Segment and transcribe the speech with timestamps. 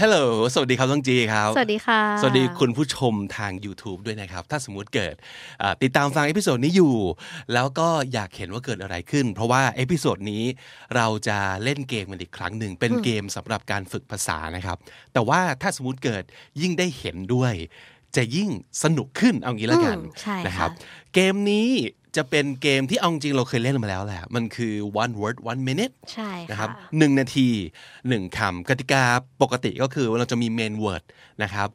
[0.00, 0.18] ฮัลโหล
[0.54, 5.14] สวัสดีครับต้องจีครับ สวัสดีค่ะ สวัสดีคุณผู้ชมทาง YouTube ด้วยนะครับ ถ้าสมมุติเกิด
[5.62, 6.94] อ่าติดตามฟังเอพิโซดนี้อยู่
[7.52, 10.44] แล้วก็อยากเห็นว่าเกิดอะไรขึ้น เพราะว่าเอพิโซดนี้
[10.96, 14.76] เราจะเล่นเกมกันอีกครั้งหนึ่ง เป็นเกมสำหรับการฝึกภาษานะครับ
[15.12, 16.24] แต่ว่าถ้าสมมติเกิด
[16.60, 17.52] ยิ่งได้เห็นด้วย
[18.16, 18.50] จะยิ่ง
[18.82, 20.70] สนุกขึ้นเอางี้แล้วกันอืมใช่ค่ะนะครับ
[21.14, 21.68] เกมนี้
[22.16, 27.48] จะเป็นเกมที่เอาจริงเราเคยเล่นมาแล้วแหละ มันคือ one word one minute ใช่นะครับค่ะหนึ่งนาที
[28.08, 29.02] หนึ่งคำกติกา
[29.42, 31.04] ปกติก็คือเราจะมี main word
[31.42, 31.68] นะครับ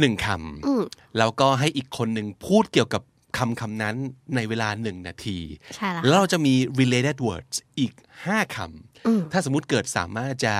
[0.00, 3.02] หนึ่งคำแล้วก็ให้อีกคนหนึ่งพูดเกี่ยวกับ
[3.38, 3.96] คำคำนั้น
[4.36, 5.38] ในเวลาหนึ่งนาที
[5.76, 7.92] ใช่แล้วแล้วเราจะมี related words อีก
[8.26, 10.54] ห้าคำ ถ้าสมมุติเกิดสามารถจะ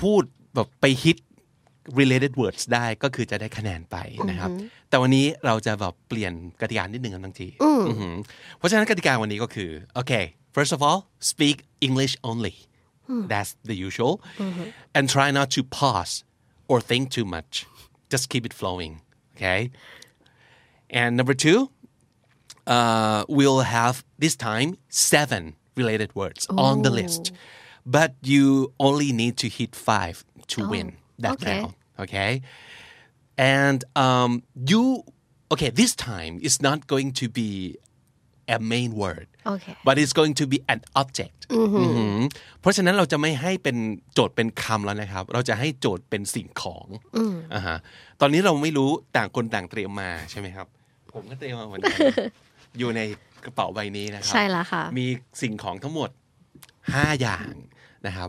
[0.00, 0.22] พูด
[0.54, 1.18] แบบไปฮิต
[2.00, 3.96] related words ได้ก็คือจะได้คะแนนไป
[4.30, 4.50] นะครับ
[4.92, 8.14] แต่วันนี้เราจะแบบเปลี่ยนกติกานิดนึงกันทั้งทีอือหือ
[8.56, 10.12] เพราะฉะนั้นกติกาวันนี้ก็คือโอเค
[10.56, 10.98] first of all
[11.32, 12.54] speak English only
[13.30, 14.12] that's the usual
[14.96, 16.14] and try not to pause
[16.70, 17.52] or think too much
[18.12, 18.92] just keep it flowing
[19.34, 19.60] okay
[21.00, 21.58] and number two
[22.74, 24.70] uh, we'll have this time
[25.10, 25.42] seven
[25.80, 27.22] related words on the list
[27.96, 28.44] but you
[28.88, 30.16] only need to hit five
[30.52, 30.88] to win
[31.24, 31.50] that okay.
[31.50, 31.72] round
[32.04, 32.32] okay
[33.38, 34.30] and um,
[34.70, 35.04] you
[35.52, 37.50] okay this time it's not going to be
[38.56, 41.82] a main word โอเค but it's going to be an object อือหื
[42.16, 42.18] อ
[42.60, 43.76] เพราะฉะนั้นเราจะไม่ให้เป็น
[44.14, 46.86] โจทย์เป็นคำแล้วนะครับ เราจะให้โจทย์เป็นสิ่งของ
[47.54, 47.76] อ่าฮะ
[48.20, 50.66] ตอนนี้เราไม่รู้ต่างคนต่างเตรียมมาใช่ไหมครับ
[51.12, 51.98] ผมก็เตรียมมาเหมือนกัน
[52.78, 53.00] อยู่ใน
[53.44, 55.06] กระเป๋าใบนี้นะครัใช่แล้วค่ะมี
[55.42, 56.10] สิ่งของทั้งหมด
[56.64, 57.52] 5 อย่าง
[58.06, 58.28] นะครับ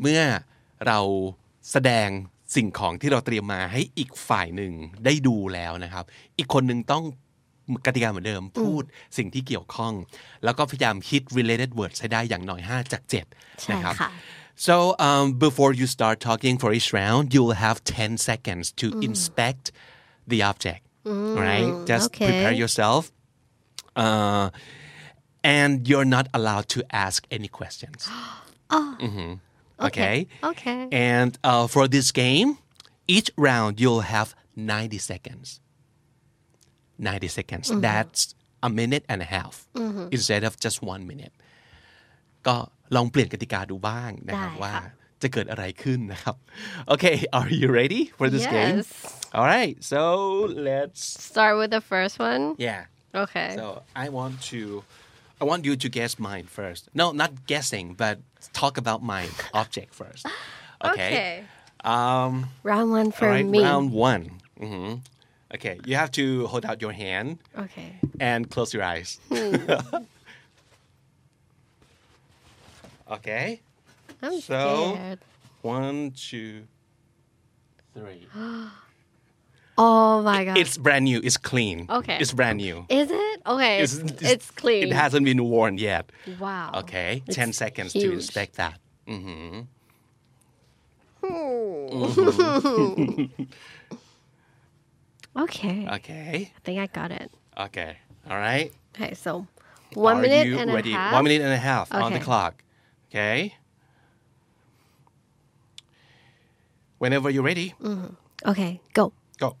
[0.00, 0.20] เมื่อ
[0.86, 0.98] เรา
[1.70, 2.08] แสดง
[2.54, 4.72] สิ่งของที่เราเตรียมมาให้อีกฝ่ายหนึ่ง
[5.04, 6.04] ได้ดูแล้วนะครับ
[6.38, 7.04] อีกคนหนึ่งต้อง
[7.86, 8.82] กติกาเหมือนเดิมพูด
[9.18, 9.94] สิ่งที่เกี่ยวข้อง
[10.44, 13.22] แล้วก็พยายามคิด related words ให้ได้อย่างน้อย 5 จากใช่
[13.68, 14.10] 7นะครับค่ะ
[14.68, 14.76] So
[15.08, 19.72] um, before you start talking for each round, you'll have 10 seconds to inspect
[20.26, 20.82] the object.
[21.04, 21.86] right?
[21.86, 22.26] Just okay.
[22.26, 23.10] prepare yourself.
[23.96, 24.50] Uh,
[25.42, 28.08] and you're not allowed to ask any questions.
[29.79, 29.87] Mhm.
[29.87, 30.17] Okay.
[30.51, 30.79] Okay.
[31.13, 32.49] And uh, for this game,
[33.15, 35.59] each round you'll have 90 seconds.
[36.97, 37.65] 90 seconds.
[37.87, 38.21] That's
[38.63, 39.67] a minute and a half
[40.11, 41.33] instead of just one minute.
[42.47, 42.55] ก็
[42.95, 44.73] ลองเปลี่ยนกติกาดูบ้างนะครับ ได้ค่ะ ว่า
[45.21, 46.35] จะเกิดอะไรขึ้นนะครับ
[46.93, 48.77] Okay, are you ready for this game?
[48.77, 48.89] Yes.
[49.37, 49.75] All right.
[49.91, 50.01] So
[50.69, 52.81] let's Start with the first one yeah.
[53.23, 53.65] Okay So
[54.03, 54.61] I want to
[55.40, 56.88] I want you to guess mine first.
[56.94, 58.18] No, not guessing, but
[58.52, 60.26] talk about my object first.
[60.82, 60.92] Okay.
[60.94, 61.44] Okay
[61.84, 64.30] Um round one for right, me round 1.
[64.60, 65.00] Mhm.
[65.54, 69.20] Okay, you have to hold out your hand Okay and close your eyes.
[73.10, 73.60] okay.
[74.22, 75.18] I'm So- scared
[75.62, 76.64] One, two,
[77.94, 78.26] three.
[79.82, 81.22] Oh my god It's brand new.
[81.24, 81.86] It's clean.
[81.88, 82.18] Okay.
[82.20, 82.84] It's brand new.
[82.90, 83.40] Is it?
[83.46, 86.12] Okay It's, it's clean It hasn't been worn yet.
[86.38, 87.22] Wow Okay.
[87.26, 88.78] It's 10 seconds to inspect that.
[89.08, 89.60] hmm
[95.36, 96.52] Okay Okay.
[96.54, 97.96] I think I got it Okay.
[98.28, 98.70] All right.
[98.94, 99.46] Okay so
[99.94, 100.92] one Are minute and ready?
[100.92, 102.62] a half One minute and a half on the clock.
[103.08, 103.54] Okay.
[106.98, 107.72] Whenever you're ready,
[108.44, 109.56] Okay go go.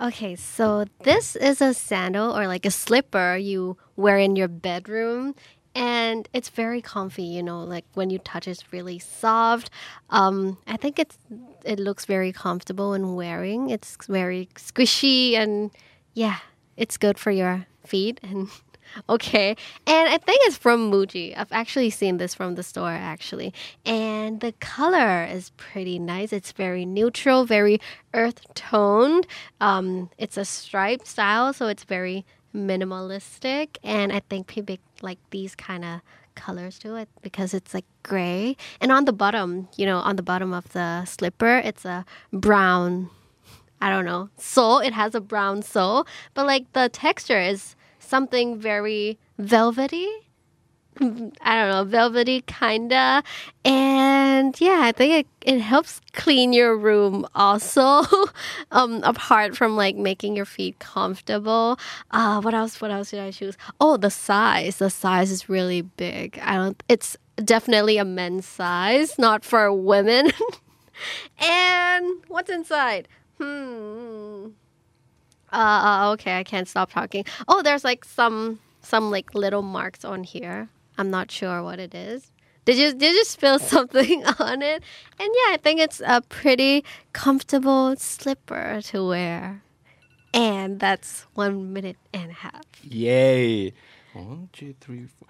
[0.00, 5.34] Okay, so this is a sandal or like a slipper you wear in your bedroom.
[5.76, 9.70] And it's very comfy, you know, like when you touch it's really soft.
[10.10, 11.18] Um, I think it's
[11.64, 13.70] it looks very comfortable in wearing.
[13.70, 15.70] It's very squishy and
[16.14, 16.38] yeah,
[16.76, 18.48] it's good for your feet and
[19.08, 19.56] okay.
[19.86, 21.36] And I think it's from Muji.
[21.36, 23.52] I've actually seen this from the store actually.
[23.84, 26.32] And the color is pretty nice.
[26.32, 27.80] It's very neutral, very
[28.12, 29.26] earth toned.
[29.60, 32.24] Um, it's a striped style, so it's very
[32.54, 33.76] minimalistic.
[33.82, 36.00] And I think people like these kind of
[36.34, 38.56] colors to it because it's like gray.
[38.80, 43.10] And on the bottom, you know, on the bottom of the slipper, it's a brown
[43.80, 44.78] I don't know, sole.
[44.78, 47.76] It has a brown sole, but like the texture is
[48.14, 50.08] something very velvety.
[51.00, 53.24] I don't know, velvety kinda.
[53.64, 58.04] And yeah, I think it, it helps clean your room also.
[58.70, 61.76] um, apart from like making your feet comfortable.
[62.12, 62.80] Uh, what else?
[62.80, 63.56] What else did I choose?
[63.80, 64.76] Oh, the size.
[64.76, 66.38] The size is really big.
[66.40, 66.80] I don't.
[66.88, 70.30] It's definitely a men's size, not for women.
[71.40, 73.08] and what's inside?
[73.40, 74.50] Hmm.
[75.54, 77.24] Uh, okay, I can't stop talking.
[77.48, 80.68] Oh, there's like some some like little marks on here.
[80.98, 82.30] I'm not sure what it is.
[82.64, 84.82] Did you did you spill something on it?
[85.20, 89.62] And yeah, I think it's a pretty comfortable slipper to wear.
[90.32, 92.62] And that's one minute and a half.
[92.82, 93.72] Yay!
[94.14, 95.28] One, two, three, four.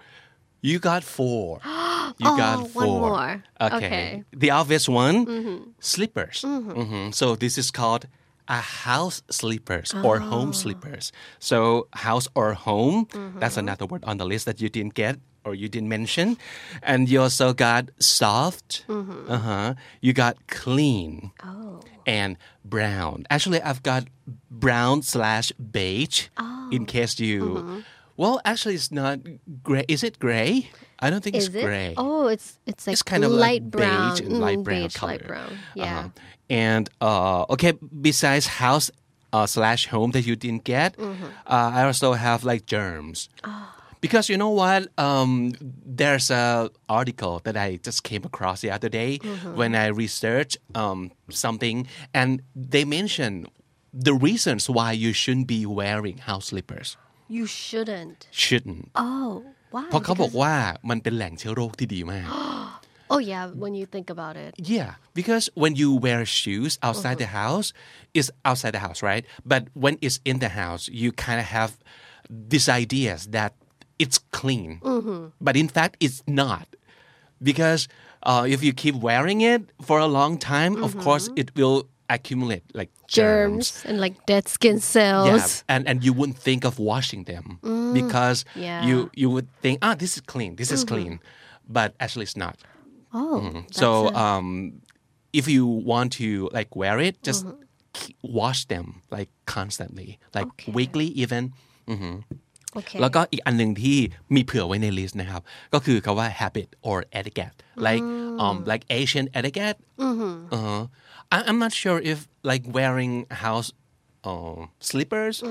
[0.61, 1.59] You got four.
[2.17, 2.99] You Oh, got one four.
[3.09, 3.43] more.
[3.59, 3.75] Okay.
[3.77, 4.23] Okay.
[4.31, 6.41] The obvious one, slippers.
[6.45, 7.13] Mhm.
[7.13, 8.05] So this is called
[8.47, 10.51] a house slippers or home oh.
[10.51, 11.11] sleepers.
[11.39, 13.39] So house or home, mm-hmm.
[13.39, 16.37] that's another word on the list that you didn't get or you didn't mention.
[16.81, 18.85] And you also got soft.
[18.87, 19.31] Mm-hmm.
[19.31, 19.73] Uh-huh.
[20.01, 21.81] You got clean Oh.
[22.05, 23.25] and brown.
[23.29, 24.05] Actually, I've got
[24.49, 26.69] brown slash beige oh.
[26.71, 27.41] in case you.
[27.45, 27.79] Mm-hmm.
[28.17, 29.19] Well, actually, it's not
[29.63, 29.83] gray.
[29.87, 30.69] Is it gray?
[30.99, 31.63] I don't think Is it's it?
[31.63, 31.93] gray.
[31.97, 34.11] Oh, it's it's like it's kind of light like brown.
[34.15, 35.11] beige and light Mm, brown beige, color.
[35.11, 35.57] light brown.
[35.75, 35.99] Yeah.
[35.99, 36.09] Uh-huh.
[36.49, 38.89] And uh, okay, besides house
[39.33, 41.25] uh, slash home that you didn't get, Mm-hmm.
[41.47, 43.27] uh, I also have like germs.
[43.43, 43.71] Oh.
[43.99, 44.87] Because you know what?
[44.97, 45.53] Um,
[45.83, 49.55] there's a article that I just came across the other day Mm-hmm.
[49.55, 53.49] when I researched um, something, and they mentioned
[53.91, 56.95] the reasons why you shouldn't be wearing house slippers
[57.36, 58.20] You shouldn't.
[58.44, 58.84] Shouldn't.
[59.06, 59.30] Oh,
[59.74, 59.84] why?
[59.90, 60.54] เพราะเขาบอก Because- ว่า
[60.90, 62.26] มันเป็นแหล่งเชื้อโรคที่ดีมาก
[63.12, 64.52] oh yeah, when you think about it.
[64.76, 67.68] Yeah, because when you wear shoes outside the house,
[68.18, 69.24] it's outside the house, right?
[69.52, 71.70] But when it's in the house, you kind of have
[72.52, 73.52] these ideas that
[74.02, 74.70] it's clean,
[75.46, 76.66] but in fact, it's not.
[77.48, 77.80] Because
[78.30, 81.78] uh, if you keep wearing it for a long time, of course, it will
[82.16, 83.16] accumulate like germs.
[83.16, 85.28] Germs and like dead skin cells.
[85.30, 87.44] Yeah, and and you wouldn't think of washing them
[87.98, 88.80] because Yeah.
[88.88, 91.12] you you would think, ah, this is clean, this is clean,
[91.76, 92.56] but actually it's not.
[93.20, 93.36] Oh,
[93.82, 94.46] So that's a- um,
[95.40, 96.28] if you want to
[96.58, 97.62] like wear it, just Mm-hmm.
[97.98, 100.70] keep- wash them like constantly, like Okay.
[100.78, 101.42] weekly even.
[102.78, 102.98] okay.
[103.00, 103.98] แล้วก็อีกอันหนึ่งที่
[104.34, 105.42] มีเผื่อไว้ในลิสต์นะครับ
[105.74, 107.56] ก็คือคาว่า habit or etiquette
[107.86, 108.04] like
[108.44, 110.82] um like Asian etiquette uh-huh.
[111.31, 113.71] I, I'm not sure if like wearing house
[114.23, 115.43] um, slippers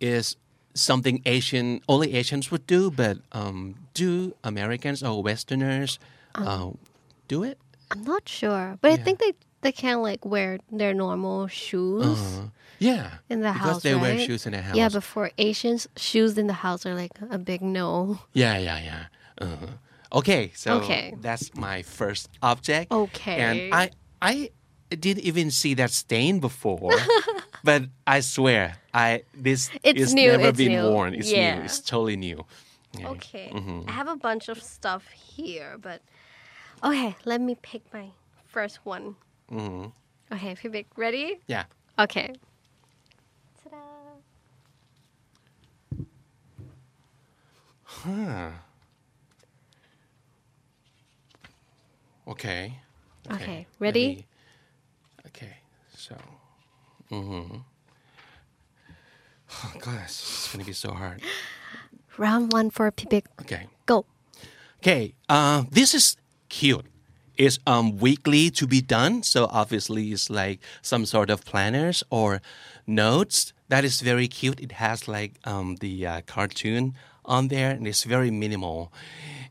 [0.00, 0.36] is
[0.74, 5.98] something Asian only Asians would do but um, do Americans or Westerners
[6.34, 6.70] uh,
[7.28, 7.58] do it
[7.90, 9.32] I'm not sure, but I think they
[9.62, 12.40] they can like wear their normal shoes
[12.78, 13.58] yeah in the Uh-huh.
[13.58, 13.82] because house.
[13.82, 16.94] they wear shoes in the house Yeah, but for Asians, shoes in the house are
[16.94, 18.20] like a big no.
[18.34, 19.04] Yeah, yeah, yeah.
[19.40, 19.66] Uh-huh.
[20.12, 21.14] Okay, so Okay.
[21.20, 22.92] that's my first object.
[22.92, 23.36] Okay.
[23.40, 23.90] And I
[24.20, 24.50] I
[24.96, 27.08] didn't even see that stain before,
[27.64, 30.80] but I swear I this It's is new, never it's been new.
[30.80, 31.14] worn.
[31.14, 31.36] It's Yeah.
[31.36, 31.62] new.
[31.62, 32.44] It's totally new.
[32.98, 33.08] Yeah.
[33.10, 33.52] Okay.
[33.52, 33.88] Mm-hmm.
[33.88, 36.00] I have a bunch of stuff here, but
[36.82, 38.10] okay, let me pick my
[38.46, 39.16] first one.
[39.50, 39.88] Mm-hmm.
[40.34, 41.40] Okay, Pibik, ready?
[41.46, 41.64] Yeah.
[41.98, 42.32] Okay.
[43.62, 43.80] Ta-da.
[52.26, 52.78] Okay.
[53.30, 54.18] Okay, Let ready?
[54.18, 54.24] okay.
[56.08, 56.16] So.
[57.10, 57.56] Mm-hmm.
[59.50, 61.22] Oh gosh, it's gonna be so hard.
[62.18, 63.24] Round one for Pibik.
[63.40, 63.66] Okay.
[63.86, 64.04] Go.
[64.82, 66.16] Okay, uh, this is
[66.50, 66.84] cute.
[67.38, 72.42] It's um, weekly to be done, so obviously it's like some sort of planners or
[72.86, 73.54] notes.
[73.68, 74.60] That is very cute.
[74.60, 78.92] It has like um, the uh, cartoon on there, and it's very minimal.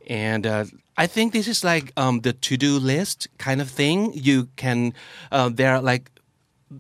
[0.06, 4.12] And uh, I think this is like um, the to-do list kind of thing.
[4.14, 4.94] You can
[5.32, 6.12] uh, there are like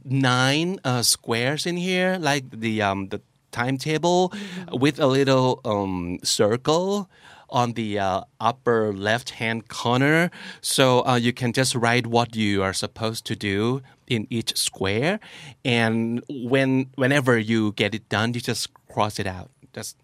[0.03, 4.33] nine uh, squares in here, like the um, the timetable
[4.71, 7.09] with a little um, circle
[7.49, 10.29] on the uh, upper left hand corner.
[10.61, 15.19] So uh, you can just write what you are supposed to do in each square,
[15.63, 19.49] and when whenever you get it done, you just cross it out.
[19.73, 19.97] Just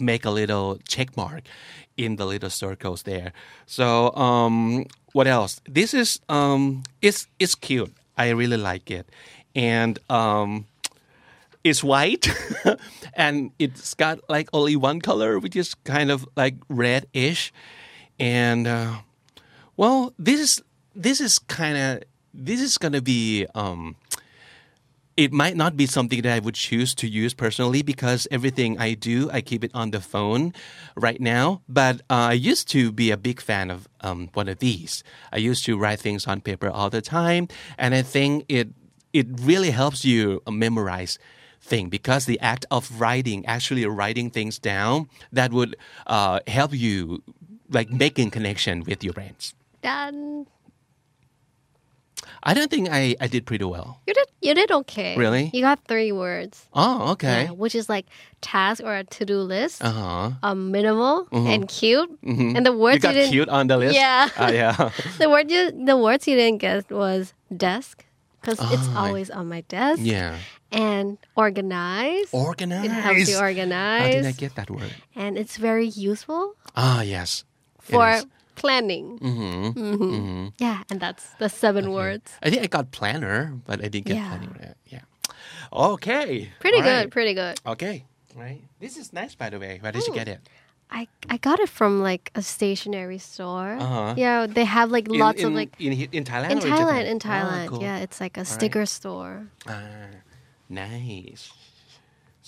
[0.00, 1.42] make a little check mark
[1.96, 3.32] in the little circles there.
[3.66, 5.60] So um, what else?
[5.68, 7.92] This is um, it's it's cute.
[8.18, 9.08] I really like it,
[9.54, 10.66] and um,
[11.64, 12.28] it's white,
[13.14, 17.52] and it's got like only one color, which is kind of like red-ish,
[18.18, 18.98] and uh,
[19.76, 20.62] well, this is
[20.94, 22.02] this is kind of
[22.34, 23.96] this is gonna be um,
[25.18, 28.94] it might not be something that I would choose to use personally because everything I
[28.94, 30.54] do, I keep it on the phone
[30.94, 31.60] right now.
[31.68, 35.02] But uh, I used to be a big fan of um, one of these.
[35.32, 38.68] I used to write things on paper all the time, and I think it
[39.12, 41.18] it really helps you memorize
[41.60, 45.74] thing because the act of writing, actually writing things down, that would
[46.06, 47.24] uh, help you
[47.70, 49.52] like making connection with your brains.
[49.82, 50.46] Done.
[52.48, 54.00] I don't think I, I did pretty well.
[54.08, 55.12] You did you did okay.
[55.20, 55.50] Really?
[55.52, 56.64] You got three words.
[56.72, 57.44] Oh, okay.
[57.44, 58.06] Yeah, which is like
[58.40, 59.84] task or a to do list.
[59.84, 60.30] Uh huh.
[60.42, 62.08] Um, minimal and cute.
[62.24, 63.32] And the words You got didn't.
[63.36, 63.94] cute on the list.
[64.00, 64.32] Yeah.
[64.40, 64.72] Ah, yeah.
[65.20, 68.08] The word you the words you didn't get was desk
[68.40, 70.00] because it's Oh, I- always on my desk.
[70.00, 70.40] yeah.
[70.72, 72.28] And organize.
[72.32, 72.84] Organize.
[72.84, 74.02] It helps you organize.
[74.02, 74.92] How did I get that word?
[75.16, 77.44] and it's very useful Ah, yes.
[77.80, 78.20] For.
[78.58, 79.18] Planning.
[79.18, 79.78] Mm-hmm.
[79.78, 80.46] Mm-hmm.
[80.58, 82.32] Yeah, and that's the seven words.
[82.42, 84.28] I think I got planner, but I didn't get Yeah.
[84.28, 84.54] planning.
[84.58, 84.74] Right?
[84.86, 85.02] Yeah.
[85.72, 86.50] Okay.
[86.60, 87.10] Pretty All good, right.
[87.10, 87.60] pretty good.
[87.66, 88.04] Okay.
[88.36, 88.62] Right.
[88.80, 89.78] This is nice, by the way.
[89.82, 90.40] Where did you get it?
[90.90, 93.76] I, I got it from like a stationery store.
[93.78, 94.14] Uh-huh.
[94.16, 96.50] Yeah, they have like In- lots in, of like in, in Thailand.
[96.52, 97.04] in Thailand.
[97.06, 97.82] In Ah, Thailand, cool.
[97.82, 99.48] yeah, it's like a sticker store.
[99.66, 100.22] Ah,
[100.68, 101.52] nice.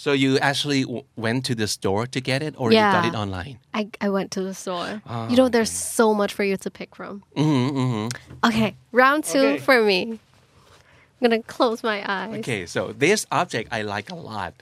[0.01, 3.15] So you actually w- went to the store to get it, or you got it
[3.15, 3.59] online?
[3.75, 5.03] I, I went to the store.
[5.05, 7.23] Ah, you know, there's so much for you to pick from.
[7.37, 8.47] Mm-hmm, mm-hmm.
[8.49, 9.59] Okay, round two Okay.
[9.59, 10.13] for me.
[10.17, 12.39] I'm gonna close my eyes.
[12.39, 14.55] Okay, so this object I like a lot,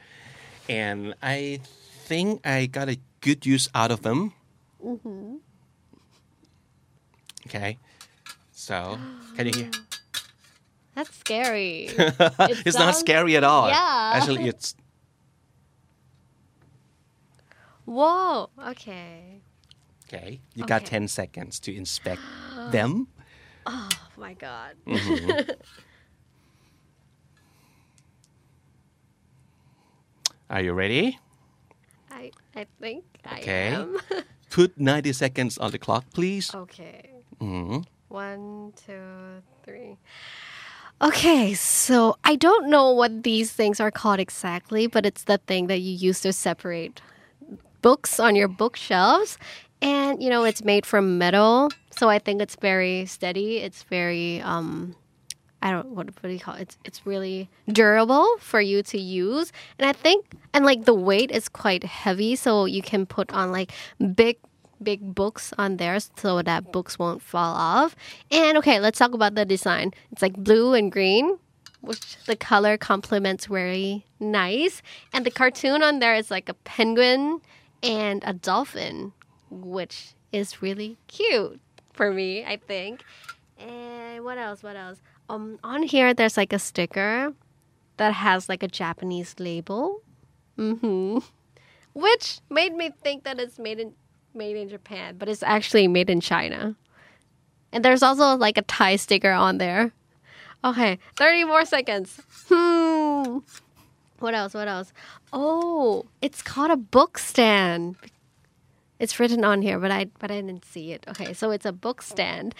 [0.68, 1.60] and I
[2.10, 4.32] think I got a good use out of them.
[4.84, 5.36] Mm-hmm.
[7.46, 7.78] Okay,
[8.50, 8.98] so
[9.36, 9.70] can you hear?
[10.96, 11.94] That's scary.
[12.66, 13.68] it's not scary at all.
[13.68, 14.18] Yeah.
[14.18, 14.74] Actually, it's
[17.88, 18.50] Whoa.
[18.68, 19.40] Okay.
[20.04, 20.40] okay.
[20.54, 22.20] You got ten seconds to inspect
[22.70, 23.08] them.
[23.64, 24.76] Oh my god.
[24.86, 25.56] Mm-hmm.
[30.50, 31.18] Are you ready?
[32.10, 33.74] I I think Okay.
[33.74, 33.96] I am.
[34.50, 36.54] Put ninety seconds on the clock, please.
[36.54, 37.10] okay.
[37.40, 37.84] Mhm.
[38.08, 39.96] One, two, three.
[41.00, 45.68] Okay, so I don't know what these things are called exactly, but it's the thing
[45.68, 47.00] that you use to separate
[47.82, 49.38] books on your bookshelves.
[49.80, 53.58] And you know, it's made from metal, so I think it's very steady.
[53.58, 54.96] It's very um
[55.62, 56.62] I don't what what do you call it?
[56.62, 59.52] It's it's really durable for you to use.
[59.78, 63.52] And I think and like the weight is quite heavy, so you can put on
[63.52, 63.72] like
[64.14, 64.38] big
[64.82, 67.96] big books on there so that books won't fall off.
[68.30, 69.92] And okay, let's talk about the design.
[70.12, 71.38] It's like blue and green,
[71.80, 74.82] which the color complements very nice.
[75.12, 77.40] And the cartoon on there is like a penguin
[77.82, 79.12] and a dolphin,
[79.50, 81.60] which is really cute
[81.92, 83.04] for me, I think.
[83.58, 84.62] And what else?
[84.62, 85.00] What else?
[85.28, 87.34] Um, on here there's like a sticker
[87.98, 90.02] that has like a Japanese label,
[90.56, 91.18] mm-hmm.
[91.94, 93.92] which made me think that it's made in
[94.34, 96.76] made in Japan, but it's actually made in China.
[97.72, 99.92] And there's also like a Thai sticker on there.
[100.64, 102.20] Okay, 30 more seconds.
[102.48, 103.38] Hmm.
[104.18, 104.54] What else?
[104.54, 104.92] What else?
[105.32, 107.96] Oh, it's called a book stand.
[108.98, 111.04] It's written on here, but I but I didn't see it.
[111.08, 112.54] Okay, so it's a book stand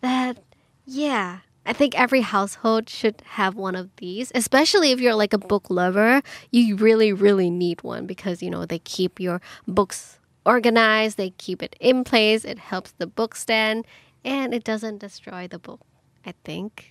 [0.00, 0.38] that
[0.86, 5.38] yeah, I think every household should have one of these, especially if you're like a
[5.38, 6.20] book lover.
[6.50, 11.62] You really really need one because you know they keep your books organized, they keep
[11.62, 13.86] it in place, it helps the book stand,
[14.24, 15.80] and it doesn't destroy the book,
[16.26, 16.90] I think.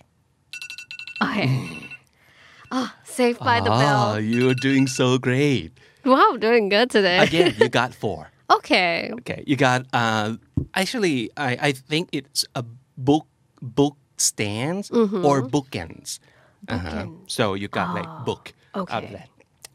[1.22, 1.90] Okay.
[2.74, 4.20] Oh, saved by the Ah, bell.
[4.20, 5.70] you're doing so great.
[6.04, 7.18] Wow, doing good today.
[7.22, 8.30] Again, you got four.
[8.50, 9.10] Okay.
[9.22, 9.86] Okay, you got.
[9.92, 10.36] Uh,
[10.74, 12.64] actually, I, I think it's a
[12.98, 13.26] book
[13.62, 16.18] book stands or bookends.
[16.68, 17.06] Uh-huh.
[17.26, 19.06] So you got like book okay.
[19.12, 19.28] that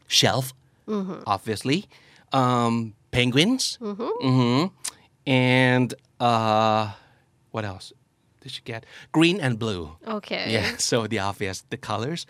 [0.08, 0.52] shelf,
[1.26, 1.86] obviously,
[2.32, 4.70] um, penguins, mhm,
[5.26, 6.92] and uh,
[7.50, 7.92] what else
[8.42, 8.84] did you get?
[9.12, 9.96] Green and blue.
[10.06, 10.52] Okay.
[10.52, 12.26] Yeah, so the obvious, the colors.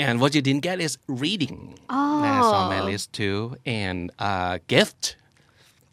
[0.00, 1.78] And what you didn't get is reading.
[1.90, 2.22] Oh.
[2.22, 3.56] That's on my list too.
[3.66, 5.16] And uh, gift.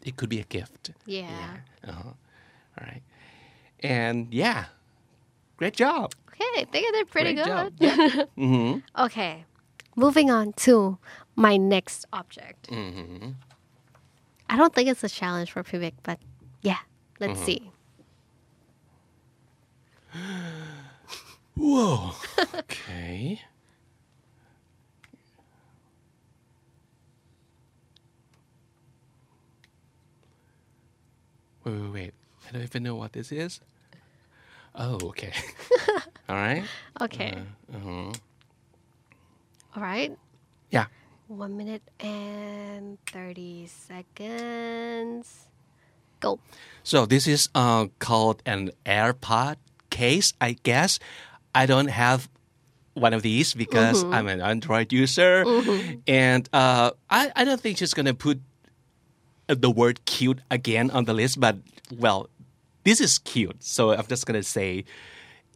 [0.02, 0.92] It could be a gift.
[1.04, 1.58] Yeah.
[1.86, 2.02] Uh-huh.
[2.08, 2.14] All
[2.80, 3.02] right.
[3.80, 4.66] And yeah,
[5.58, 6.14] great job.
[6.30, 7.78] Okay, I think I did pretty Great good.
[7.80, 8.28] job.
[8.36, 9.44] hmm Okay.
[9.94, 10.96] Moving on to
[11.36, 12.68] my next object.
[12.68, 13.32] hmm
[14.48, 16.18] I don't think it's a challenge for Pibik, but
[16.62, 16.78] yeah,
[17.20, 17.44] let's Mm-hmm.
[17.44, 17.72] see.
[21.56, 22.12] Whoa.
[22.54, 23.42] okay.
[31.68, 32.14] Wait, wait.
[32.48, 33.60] I don't even know what this is.
[34.74, 35.32] Oh, okay.
[36.28, 36.64] All right.
[37.00, 37.34] Okay.
[37.74, 38.12] Uh-huh.
[39.76, 40.16] All right.
[40.70, 40.86] Yeah.
[41.26, 45.48] One minute and 30 seconds.
[46.20, 46.38] Go.
[46.82, 49.56] So this is uh, called an AirPod
[49.90, 50.98] case, I guess.
[51.54, 52.28] I don't have
[52.94, 55.44] one of these because I'm an Android user,
[56.08, 58.42] and uh, I I don't think she's gonna put uh,
[59.48, 61.40] the word cute again on the list.
[61.40, 61.56] But
[61.96, 62.28] well,
[62.84, 64.84] this is cute, so I'm just gonna say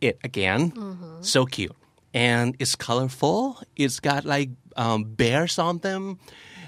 [0.00, 0.72] it again.
[1.20, 1.76] So cute,
[2.12, 3.62] and it's colorful.
[3.76, 6.18] It's got like um, bears on them,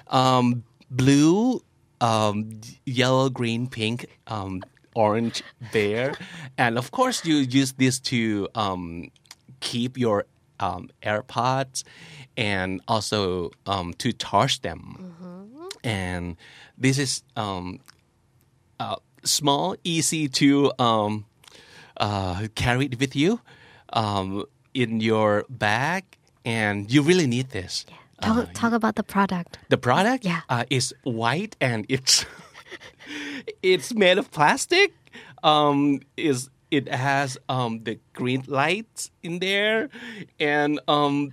[0.08, 1.62] um, blue,
[2.00, 4.62] um, yellow, green, pink, um,
[4.94, 6.14] orange bear,
[6.56, 9.10] and of course you use this to um,
[9.60, 10.24] keep your
[10.60, 11.82] um, AirPods
[12.36, 15.14] and also um, to charge them.
[15.84, 16.36] And
[16.78, 17.78] this is um,
[18.80, 21.26] uh, small, easy to um,
[21.98, 23.40] uh, carry it with you
[23.92, 26.04] um, in your bag,
[26.44, 27.84] and you really need this.
[28.22, 29.58] Talk, talk about the product.
[29.68, 30.40] The product Yeah.
[30.48, 32.24] uh, is white and it's
[33.62, 34.94] it's made of plastic.
[35.42, 39.90] Um, is it has um, the green lights in there,
[40.40, 41.32] and um,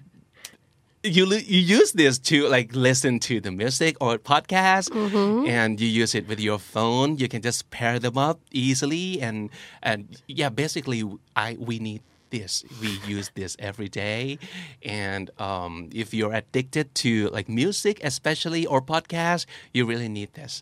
[1.04, 4.94] you you use this to like listen to the music or podcast,
[5.48, 7.18] and you use it with your phone.
[7.18, 9.50] You can just pair them up easily, and
[9.82, 11.04] and yeah, basically,
[11.36, 12.64] I we need this.
[12.82, 14.38] We use this every day,
[14.84, 20.62] and um, if you're addicted to like music, especially or podcast, you really need this.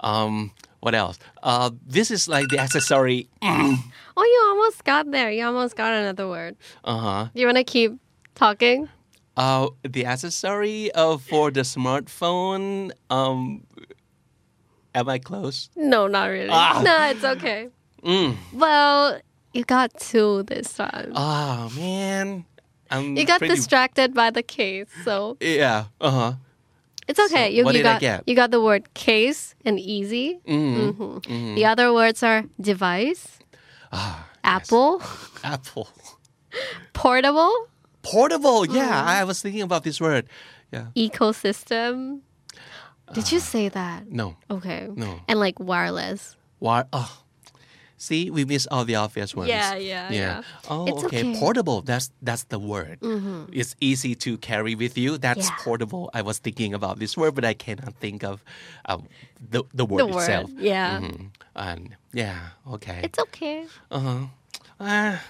[0.00, 1.18] Um, what else?
[1.42, 3.28] Uh, this is like the accessory.
[3.42, 5.30] Oh, you almost got there.
[5.30, 6.56] You almost got another word.
[6.84, 7.28] Uh huh.
[7.34, 7.94] You want to keep
[8.34, 8.88] talking?
[9.36, 12.90] Uh, the accessory uh, for the smartphone.
[13.10, 13.66] Um,
[14.94, 15.68] am I close?
[15.76, 16.48] No, not really.
[16.50, 16.80] Ah.
[16.84, 17.68] No, it's okay.
[18.02, 18.36] Mm.
[18.54, 19.20] Well,
[19.52, 21.12] you got two this time.
[21.14, 22.44] Oh man,
[22.90, 25.86] I'm you got pretty- distracted by the case, so Yeah.
[26.00, 26.32] Uh huh.
[27.08, 27.50] it's okay.
[27.50, 28.22] you, what you did I got get?
[28.26, 30.38] you got the word case and easy.
[30.48, 31.18] Mm-hmm.
[31.18, 31.54] Mhm.
[31.56, 33.38] The other words are device,
[33.92, 35.02] Ah, apple,
[35.44, 35.88] Apple.
[36.92, 37.52] portable,
[38.06, 38.64] Portable.
[38.66, 39.20] Yeah, Mm.
[39.20, 40.26] I was thinking about this word.
[40.72, 40.86] Yeah.
[40.94, 42.20] ecosystem.
[43.14, 44.10] Did you say that?
[44.10, 44.34] No.
[44.50, 44.88] Okay.
[44.94, 45.20] No.
[45.28, 46.36] And like wireless.
[46.58, 46.84] Why?
[46.92, 47.22] Oh.
[47.98, 49.48] See, we miss all the obvious ones.
[49.48, 50.42] Yeah, yeah, yeah.
[50.68, 51.06] Oh, It's okay.
[51.06, 51.22] okay.
[51.32, 51.40] Mm-hmm.
[51.40, 51.80] Portable.
[51.80, 52.98] That's that's the word.
[53.52, 55.16] It's easy to carry with you.
[55.16, 55.56] That's Yeah.
[55.64, 56.10] portable.
[56.12, 58.44] I was thinking about this word, but I cannot think of
[58.84, 59.08] um,
[59.40, 60.28] the the word The word.
[60.28, 60.50] itself.
[60.60, 61.00] Yeah.
[61.00, 61.30] Mhm.
[61.56, 63.00] And yeah, okay.
[63.02, 63.64] It's okay.
[63.90, 64.28] Uh-huh.
[64.78, 65.22] Ah.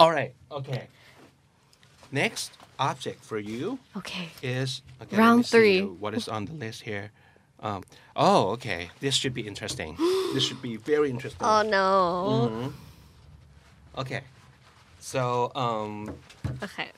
[0.00, 0.34] All right.
[0.50, 0.88] Okay.
[2.10, 4.30] Next object for you Okay.
[4.42, 5.80] is okay, let Round me see three.
[5.82, 7.12] What is on the list here?
[7.60, 7.84] Um,
[8.16, 8.90] oh, okay.
[9.00, 9.96] This should be interesting.
[10.34, 11.46] this should be very interesting.
[11.46, 12.48] Oh no.
[12.50, 14.00] Mm-hmm.
[14.00, 14.22] Okay.
[15.00, 16.14] So, um,
[16.62, 16.88] Okay.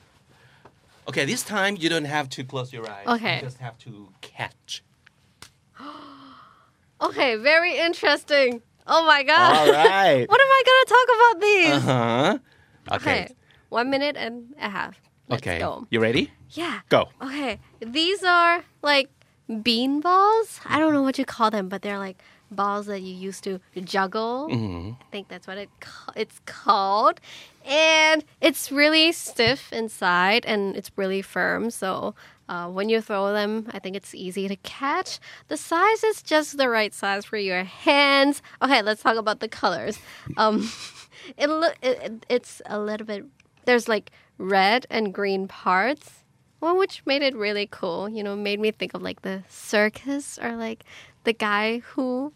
[1.08, 3.06] okay, this time you don't have to close your eyes.
[3.08, 3.36] Okay.
[3.36, 4.82] You just have to catch.
[7.00, 8.62] Okay, very interesting.
[8.86, 9.56] Oh my god.
[9.56, 10.24] All right.
[10.28, 11.72] what am I gonna talk about these?
[11.72, 12.38] Uh huh.
[12.90, 13.24] Okay.
[13.24, 13.34] Okay.
[13.68, 15.00] One minute and a half.
[15.28, 15.58] Let's okay.
[15.58, 15.86] go.
[15.90, 16.30] You ready?
[16.50, 16.80] Yeah.
[16.88, 17.08] Go.
[17.22, 17.58] Okay.
[17.80, 19.08] These are like
[19.62, 20.60] bean balls.
[20.66, 23.60] I don't know what you call them, but they're like balls that you used to
[23.82, 24.48] juggle.
[24.50, 24.90] Mm-hmm.
[25.00, 25.70] I think that's what it
[26.14, 27.20] it's called.
[27.64, 31.70] And it's really stiff inside and it's really firm.
[31.70, 32.14] So
[32.48, 35.18] uh, when you throw them, I think it's easy to catch.
[35.48, 38.42] The size is just the right size for your hands.
[38.60, 39.98] Okay, let's talk about the colors.
[40.36, 40.70] Um,
[41.36, 43.24] it, loo- it it- it's a little bit.
[43.64, 46.24] There's like red and green parts.
[46.60, 48.08] Well, which made it really cool.
[48.08, 50.84] You know, made me think of like the circus or like
[51.24, 52.32] the guy who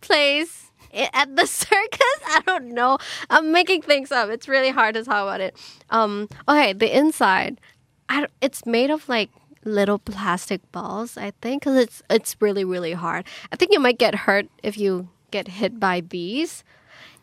[0.00, 2.16] plays at the circus.
[2.28, 2.98] I don't know.
[3.30, 4.28] I'm making things up.
[4.30, 5.56] It's really hard to talk about it.
[5.90, 7.60] Um, okay, the inside,
[8.08, 9.30] I, it's made of like
[9.64, 11.16] little plastic balls.
[11.16, 13.24] I think because it's it's really really hard.
[13.52, 16.62] I think you might get hurt if you get hit by these.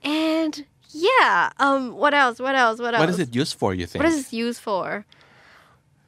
[0.04, 2.40] And yeah, um, what else?
[2.40, 2.80] What else?
[2.80, 3.00] What else?
[3.02, 4.04] What is it used for, you think?
[4.04, 5.06] What is it used for?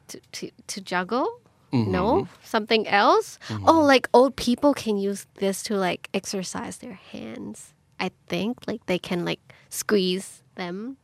[0.08, 1.40] To to, to juggle?
[1.72, 3.38] No, something else.
[3.66, 7.74] Oh, like old people can use this to like exercise their hands.
[8.00, 10.96] I think like they can like squeeze them,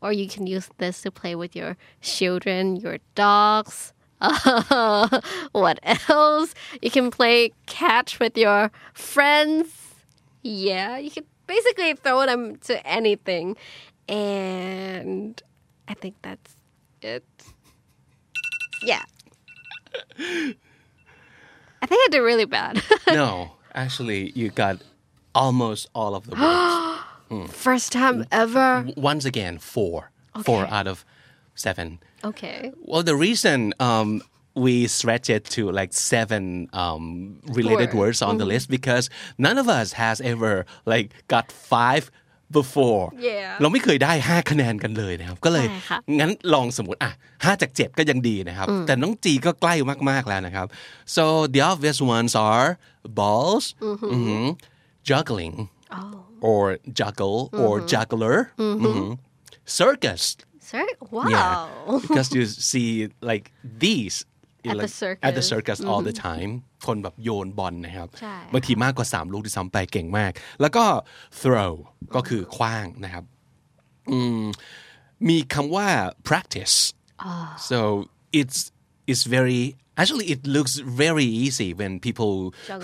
[0.00, 3.92] or you can use this to play with your children, your dogs.
[5.52, 6.54] what else?
[6.80, 9.68] You can play catch with your friends.
[10.42, 13.56] Yeah, you can basically throw them to anything.
[14.08, 15.40] And
[15.88, 16.56] I think that's
[17.02, 17.24] it.
[18.82, 19.02] Yeah.
[20.18, 22.82] I think I did really bad.
[23.08, 24.80] no, actually, you got
[25.34, 26.36] almost all of the
[27.30, 27.52] words.
[27.52, 28.86] First time ever.
[28.96, 30.10] Once again, four.
[30.44, 31.04] Four out of
[31.54, 31.98] seven.
[32.22, 32.72] Okay.
[32.82, 34.22] Well, the reason um,
[34.65, 36.43] we stretch it to like seven
[36.83, 37.03] um,
[37.59, 37.99] related Word.
[38.01, 39.05] words on the list because
[39.45, 40.53] none of us has ever
[40.93, 42.03] like got five
[42.59, 43.51] before Yeah.
[43.61, 49.73] เราไม่เคยได้ 5 คะแนนกันเลยนะครับ ก็เลย ใช่ค่ะ งั้นลองสมมติอ่ะ5จาก 7 ก็ยังดีนะครับ แต่น้องจีก็ใกล้
[50.09, 50.67] มาก ๆ แล้วนะครับ
[51.15, 51.23] so
[51.53, 52.69] the obvious ones are
[53.19, 53.65] balls
[54.13, 54.47] mhm,
[55.09, 55.55] juggling
[55.99, 56.19] Oh.
[56.49, 56.63] or
[56.99, 59.17] juggle or juggler mhm,
[59.79, 60.23] circus
[60.69, 60.85] Sir?
[61.15, 61.25] Wow.
[61.33, 61.53] yeah,
[62.05, 62.89] because you see
[63.31, 63.45] like
[63.83, 64.27] these in,
[64.72, 65.78] At the like, at the circus.
[65.78, 66.50] circus all the time
[66.86, 70.84] คนแบบโยนบอลนะครับใช่บางทีมากกว่า 3 ลูกที่ซ้ำไปเก่งมาก แล้วก็
[71.40, 71.72] throw
[72.14, 73.24] ก็คือคว้างนะครับ
[74.10, 74.42] อืม
[75.28, 75.88] มีคำว่า
[76.28, 76.76] practice
[77.70, 77.78] so
[78.40, 78.58] it's
[79.10, 79.62] it's very
[80.00, 80.74] actually it looks
[81.04, 82.32] very easy when people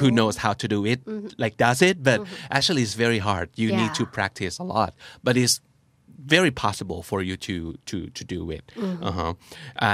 [0.01, 0.11] who Juggle.
[0.19, 1.01] knows how to do it
[1.43, 2.19] like does it but
[2.57, 4.01] actually it's very hard you need Yeah.
[4.01, 4.91] to practice a lot
[5.27, 5.57] but it's
[6.36, 7.56] very possible for you to
[7.90, 8.64] to to do it
[9.10, 9.34] uh-huh.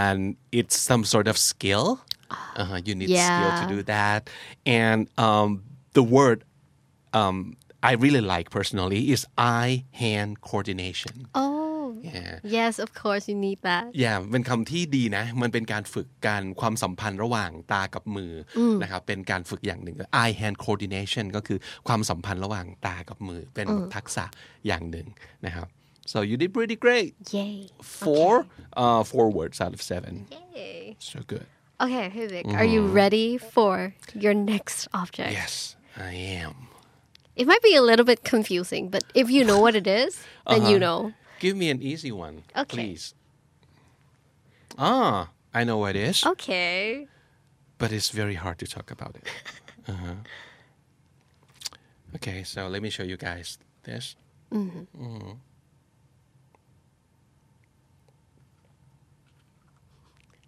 [0.02, 0.20] and
[0.60, 1.86] it's some sort of skill
[2.32, 2.80] uh-huh.
[2.88, 3.74] you need skill to Yeah.
[3.76, 4.22] do that
[4.66, 5.50] and um,
[5.98, 6.38] the word
[7.20, 7.38] um,
[7.90, 12.00] I really like personally is eye hand coordination Oh.
[12.02, 13.84] yeah Yes, of course you need that.
[14.02, 24.26] อย่าเป็นคำที่ดีนะ มันเป็นการฝึกการความสัมพันธ์ระหว่างตากับมืออนะครับ เป็นการฝึกอย่างหนึ่ง eye hand coordination ก็คือความสัมพันธ์ระหว่างตากับมือ เป็นทักษะ
[24.68, 25.08] อย่างหนึ่ง
[25.46, 25.68] นะครับ
[26.09, 27.69] so you did pretty great Yay.
[27.83, 28.47] four
[28.81, 30.97] uh, four words out of seven Yay.
[30.99, 31.47] so good
[31.81, 35.31] Okay, hey Vic, are you ready for your next object?
[35.31, 36.55] yes I am
[37.37, 40.19] It might be a little bit confusing, but if you know what it is,
[40.51, 41.13] then you know.
[41.39, 42.75] give me an easy one Okay.
[42.75, 43.15] please
[44.79, 47.07] ah I know what it is Okay.
[47.79, 49.27] but it's very hard to talk about it.
[49.89, 50.21] Uh-huh.
[52.17, 53.57] Okay, so let me show you guys
[53.89, 54.17] this.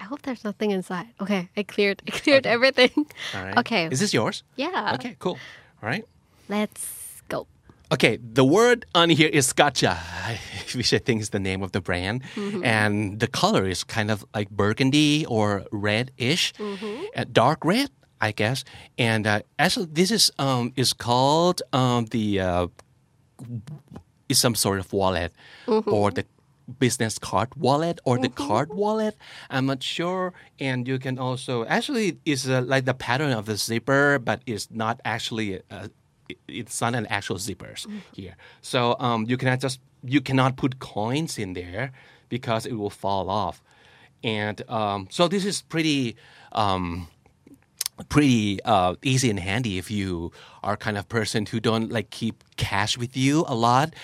[0.01, 1.07] I hope there's nothing inside.
[1.21, 3.07] Okay, I cleared I cleared everything.
[3.35, 3.59] All right.
[3.59, 3.89] Okay.
[3.91, 4.43] Is this yours?
[4.57, 4.93] Yeah.
[4.95, 5.39] Okay, cool.
[5.83, 6.05] All right.
[6.49, 7.47] Let's go.
[7.93, 9.99] Okay, the word on here is Scotcha,
[10.75, 12.23] which I think is the name of the brand.
[12.65, 16.53] And the color is kind of like burgundy or red-ish,
[17.17, 18.65] uh, dark red, I guess.
[18.97, 22.67] And uh, actually, this is um, is called um, the uh,
[24.29, 25.33] is some sort of wallet
[25.67, 26.25] or the
[26.79, 29.17] business card wallet or the card wallet.
[29.49, 30.33] I'm not sure.
[30.59, 34.69] And you can also actually it's uh, like the pattern of the zipper, but it's
[34.71, 35.61] not actually.
[35.71, 35.89] Uh,
[36.47, 41.39] it's not an actual zippers here, so um, you cannot just you cannot put coins
[41.39, 41.91] in there
[42.29, 43.65] because it will fall off,
[44.23, 46.15] and um, so this is pretty
[46.53, 47.09] um,
[48.09, 52.45] pretty uh, easy and handy if you are kind of person who don't like keep
[52.57, 53.95] cash with you a lot.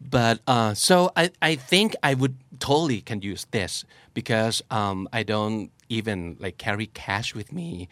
[0.00, 5.22] But uh, so I, I think I would totally can use this because um, I
[5.22, 7.88] don't even like carry cash with me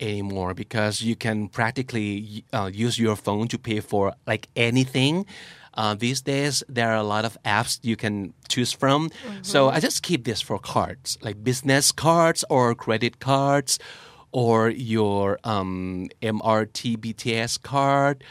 [0.00, 5.26] anymore because you can practically uh, use your phone to pay for like anything.
[5.74, 9.10] Uh, these days, there are a lot of apps you can choose from.
[9.42, 13.78] So I just keep this for cards, like business cards or credit cards
[14.34, 18.24] or your um, MRT BTS card,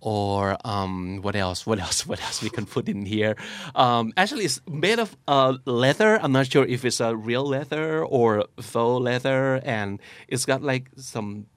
[0.00, 1.66] or um, what else?
[1.66, 2.06] What else?
[2.06, 3.34] What else we can put in here?
[3.74, 6.18] Um, actually, it's made of uh, leather.
[6.22, 10.88] I'm not sure if it's a real leather or faux leather, and it's got like
[10.96, 11.46] some.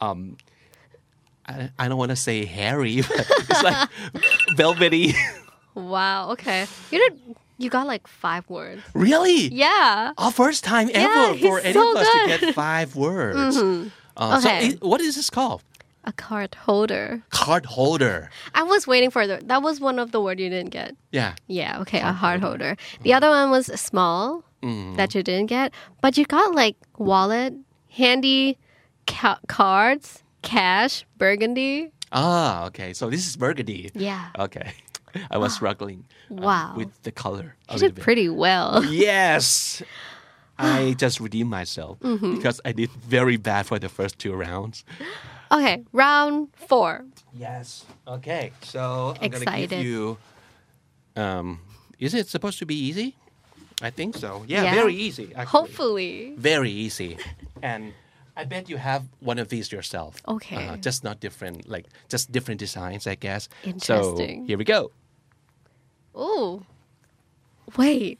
[0.00, 0.36] Um,
[1.46, 3.88] I, don't want to say hairy, but it's like
[4.56, 5.14] velvety.
[5.74, 6.32] Wow.
[6.32, 6.66] Okay.
[6.90, 7.36] You did.
[7.58, 8.82] You got like five words.
[8.94, 9.48] really?
[9.48, 10.12] Yeah.
[10.18, 13.56] Our first time Yeah, ever for any so of us to get five words.
[13.56, 14.68] Uh, So, Okay.
[14.68, 15.62] it, what is this called?
[16.04, 17.22] A card holder.
[17.30, 18.28] Card holder.
[18.54, 19.40] I was waiting for the.
[19.44, 20.94] That was one of the word you didn't get.
[21.12, 21.34] Yeah.
[21.46, 21.80] Yeah.
[21.80, 22.00] Okay.
[22.00, 22.76] A card holder.
[23.02, 24.44] The other one was small
[24.96, 27.52] that you didn't get, but you got like wallet,
[27.90, 28.56] handy,
[29.06, 31.92] ca- cards, cash, burgundy.
[32.12, 32.92] Ah, okay.
[32.94, 33.90] So this is burgundy.
[33.94, 34.28] Yeah.
[34.38, 34.72] Okay.
[35.30, 36.74] I was struggling uh, Wow.
[36.76, 38.84] with the color You did pretty well.
[38.90, 39.82] Yes.
[40.58, 42.36] I just redeemed myself Mm-hmm.
[42.36, 44.84] because I did very bad for the first two rounds.
[45.52, 45.84] Okay.
[45.92, 47.04] Round four.
[47.32, 47.84] Yes.
[48.08, 48.50] Okay.
[48.62, 49.70] So I'm gonna Excited.
[49.70, 50.16] give you.
[51.16, 51.60] Um,
[51.98, 53.14] is it supposed to be easy?
[53.82, 54.42] I think so.
[54.48, 54.74] Yeah, Yeah.
[54.74, 55.24] very easy.
[55.34, 55.44] Actually.
[55.46, 56.34] Hopefully.
[56.38, 57.18] Very easy.
[57.62, 57.92] And
[58.36, 60.20] I bet you have one of these yourself.
[60.26, 60.66] Okay.
[60.68, 63.48] Uh, just not different, like just different designs, I guess.
[63.62, 64.40] Interesting.
[64.42, 64.90] So here we go.
[66.14, 66.62] Oh.
[67.76, 68.18] Wait.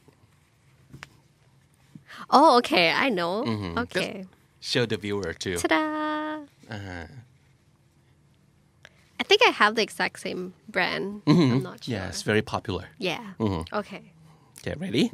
[2.29, 2.91] Oh, okay.
[2.91, 3.43] I know.
[3.43, 3.77] Mm-hmm.
[3.79, 4.25] Okay.
[4.59, 5.57] Show the viewer too.
[5.57, 6.41] Ta-da!
[6.69, 7.05] Uh,
[9.19, 11.21] I think I have the exact same brand.
[11.27, 11.93] I'm not sure.
[11.95, 12.85] yeah, it's very popular.
[12.97, 13.33] Yeah.
[13.39, 13.75] Mm-hmm.
[13.75, 14.01] Okay.
[14.59, 15.11] Okay, ready?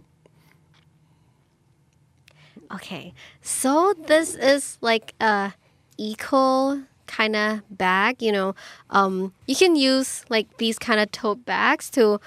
[2.74, 5.54] Okay, so this is like a
[5.98, 8.22] eco kind of bag.
[8.22, 8.56] You know,
[8.90, 12.22] um, you can use like these kind of tote bags to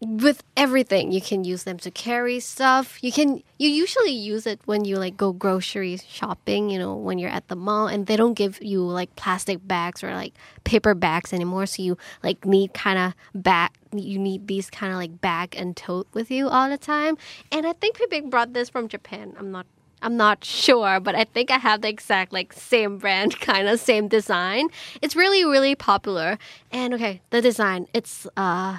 [0.00, 1.10] with everything.
[1.10, 3.02] You can use them to carry stuff.
[3.02, 6.70] You can you usually use it when you like go grocery shopping.
[6.70, 10.04] You know, when you're at the mall, and they don't give you like plastic bags
[10.04, 11.66] or like paper bags anymore.
[11.66, 13.70] So you like need kind of bag.
[13.92, 17.16] You need these kind of like bag and tote with you all the time.
[17.50, 19.34] And I think Pibik brought this from Japan.
[19.38, 19.66] I'm not
[20.02, 23.80] I'm not sure, but I think I have the exact like same brand, kind of
[23.80, 24.68] same design.
[25.00, 26.38] It's really really popular.
[26.70, 28.78] And okay, the design, it's uh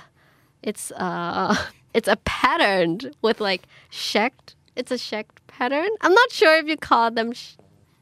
[0.63, 1.55] it's uh
[1.93, 4.55] it's a pattern with like checked.
[4.75, 5.89] It's a checked pattern.
[6.01, 7.55] I'm not sure if you call them sh-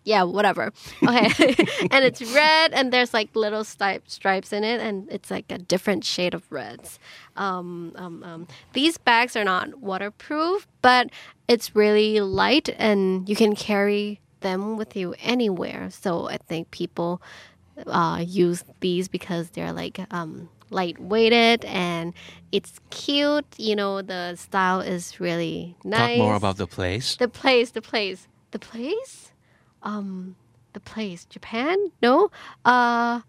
[0.03, 0.71] yeah, whatever.
[1.03, 1.55] Okay.
[1.91, 5.57] and it's red and there's like little stripe, stripes in it and it's like a
[5.57, 6.99] different shade of reds.
[7.35, 11.09] Um, um, um, these bags are not waterproof, but
[11.47, 15.89] it's really light and you can carry them with you anywhere.
[15.89, 17.21] So I think people
[17.87, 22.13] uh, use these because they're like um, lightweighted and
[22.51, 23.45] it's cute.
[23.57, 26.17] You know, the style is really nice.
[26.17, 27.15] Talk more about the place.
[27.17, 29.31] the place, the place, the place.
[29.83, 30.35] Um,
[30.73, 31.77] the place, Japan?
[32.01, 32.31] No.
[32.65, 33.21] Uh,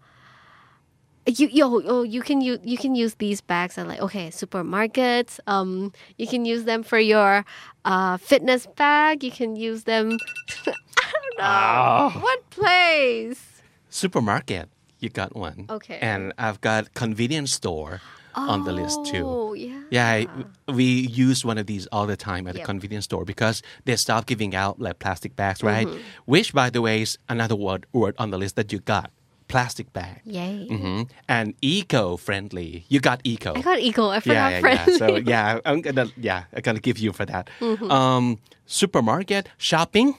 [1.25, 5.39] you yo oh you can use you can use these bags at like okay supermarkets.
[5.45, 7.43] Um, you can use them for your
[7.83, 9.23] uh fitness bag.
[9.25, 10.17] You can use them.
[10.67, 12.17] I don't know Ah.
[12.21, 13.61] what place.
[13.89, 14.69] Supermarket,
[14.99, 15.65] you got one.
[15.69, 15.97] Okay.
[16.01, 18.01] And I've got convenience store
[18.35, 19.23] on the list too.
[19.25, 19.81] Oh yeah.
[19.89, 20.27] Yeah, I,
[20.71, 22.65] we use one of these all the time at a Yep.
[22.67, 25.87] convenience store because they stop giving out like plastic bags, right?
[25.87, 25.99] Mm-hmm.
[26.25, 29.09] Which, by the way, is another word word on the list that you got:
[29.47, 30.21] plastic bag.
[30.25, 30.67] Yay.
[30.69, 32.85] hmm And eco-friendly.
[32.89, 33.53] You got eco.
[33.55, 34.09] I got eco.
[34.09, 34.91] I forgot yeah, yeah, friendly.
[34.93, 34.97] yeah.
[34.97, 37.49] So yeah, I'm gonna yeah, I'm gonna give you for that.
[37.59, 37.89] Mm-hmm.
[37.89, 40.13] Um, supermarket shopping,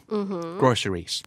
[0.59, 1.23] groceries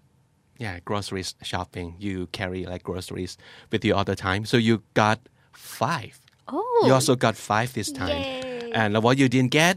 [0.64, 1.88] Yeah, groceries shopping.
[2.06, 3.32] You carry like groceries
[3.70, 4.42] with you all the time.
[4.50, 5.18] So you got
[5.52, 6.14] five.
[6.48, 6.82] oh.
[6.86, 8.20] You also got five this time.
[8.22, 8.72] Yay.
[8.80, 9.74] And what you didn't get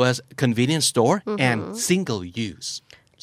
[0.00, 1.46] was convenience store Mm-hmm.
[1.48, 1.58] and
[1.90, 2.68] single use.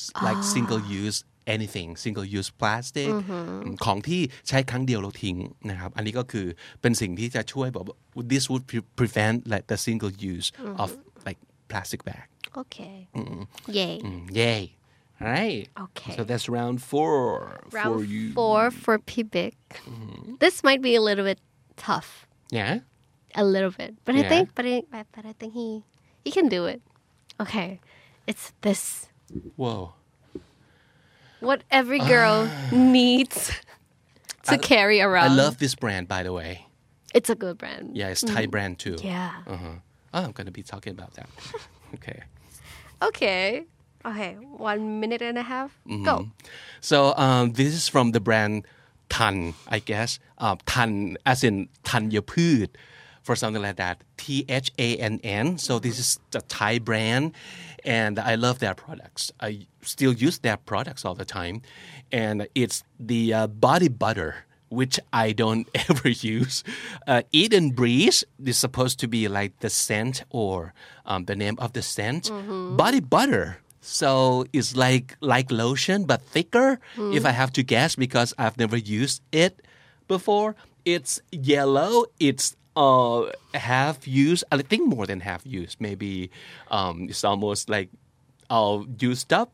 [0.01, 0.51] S- Like Ah.
[0.55, 1.17] single use
[1.55, 3.45] anything single use plastic Mm-hmm.
[3.63, 5.35] อืมของที่ใช้ครั้งเดียวเราทิ้ง
[5.69, 6.45] นะครับ อันนี้ก็คือ
[6.81, 7.95] เป็นสิ่งที่จะช่วยแบบว่า
[8.31, 10.47] this would pre- prevent like the single use
[10.83, 11.25] of Mm-hmm.
[11.27, 11.39] like
[11.71, 12.25] plastic bag
[12.63, 12.97] Okay.
[13.79, 13.95] Yay.
[14.07, 14.78] Mm, yay all
[15.20, 16.16] right Okay.
[16.16, 19.54] so that's round four for Round you four for Pibik.
[19.84, 20.36] Mm-hmm.
[20.40, 21.38] This might be a little bit
[21.76, 22.26] tough.
[22.50, 22.80] yeah
[23.34, 23.94] A little bit.
[24.04, 25.84] But I think but I, but I think he
[26.24, 26.80] he can do it.
[27.38, 27.80] Okay.
[28.26, 29.08] It's this
[29.56, 29.94] whoa
[31.40, 32.08] what every ah.
[32.08, 33.52] girl needs
[34.44, 35.32] to carry around.
[35.32, 36.66] I love this brand by the way
[37.14, 37.96] it's a good brand.
[37.96, 38.36] yeah it's mm-hmm.
[38.36, 39.42] Thai brand too Yeah.
[39.46, 39.80] Uh-huh.
[40.12, 41.28] Oh, I'm going to be talking about that.
[41.94, 42.22] okay.
[43.02, 43.64] Okay.
[44.04, 44.34] Okay.
[44.34, 45.78] One minute and a half.
[46.04, 46.28] Go.
[46.80, 48.66] So um, this is from the brand
[49.10, 50.18] Thann, I guess.
[50.38, 52.68] Uh, Thann, as in Tanyapud,
[53.22, 54.02] for something like that.
[54.16, 55.58] T H A N N.
[55.58, 57.32] So this is the Thai brand,
[57.84, 59.30] and I love their products.
[59.40, 61.62] I still use their products all the time,
[62.10, 64.46] and it's the uh, body butter.
[64.70, 66.62] Which I don't ever use.
[67.04, 71.72] Uh, and Breeze is supposed to be like the scent or um, the name of
[71.72, 72.30] the scent.
[72.76, 73.58] Body butter.
[73.80, 76.78] So it's like like lotion but thicker.
[76.96, 79.62] If I have to guess, because I've never used it
[80.08, 82.04] before, it's yellow.
[82.20, 84.44] It's uh half used.
[84.52, 85.80] I think more than half used.
[85.80, 86.30] Maybe
[86.70, 87.88] um, it's almost like
[88.50, 89.52] all used up,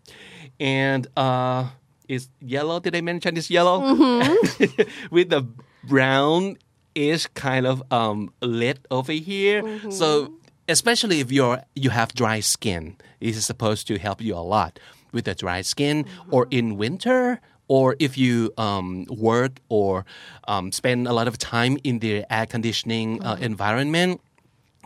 [0.58, 1.70] and uh,
[2.08, 2.80] it's yellow.
[2.80, 3.94] Did I mention it's yellow
[5.10, 5.46] with the
[5.84, 6.56] brown
[6.94, 9.62] ish kind of um lid over here.
[9.90, 10.32] So
[10.68, 14.79] especially if you're you have dry skin, this is supposed to help you a lot
[15.12, 20.05] with the dry skin or in winter or if you um, work or
[20.46, 24.20] um, spend a lot of time in the air conditioning uh, environment,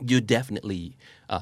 [0.07, 0.97] you definitely
[1.29, 1.41] uh,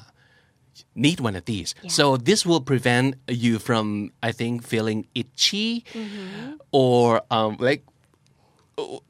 [0.95, 1.75] need one of these.
[1.87, 5.85] So this will prevent you from, I think, feeling itchy
[6.73, 7.85] or um, like.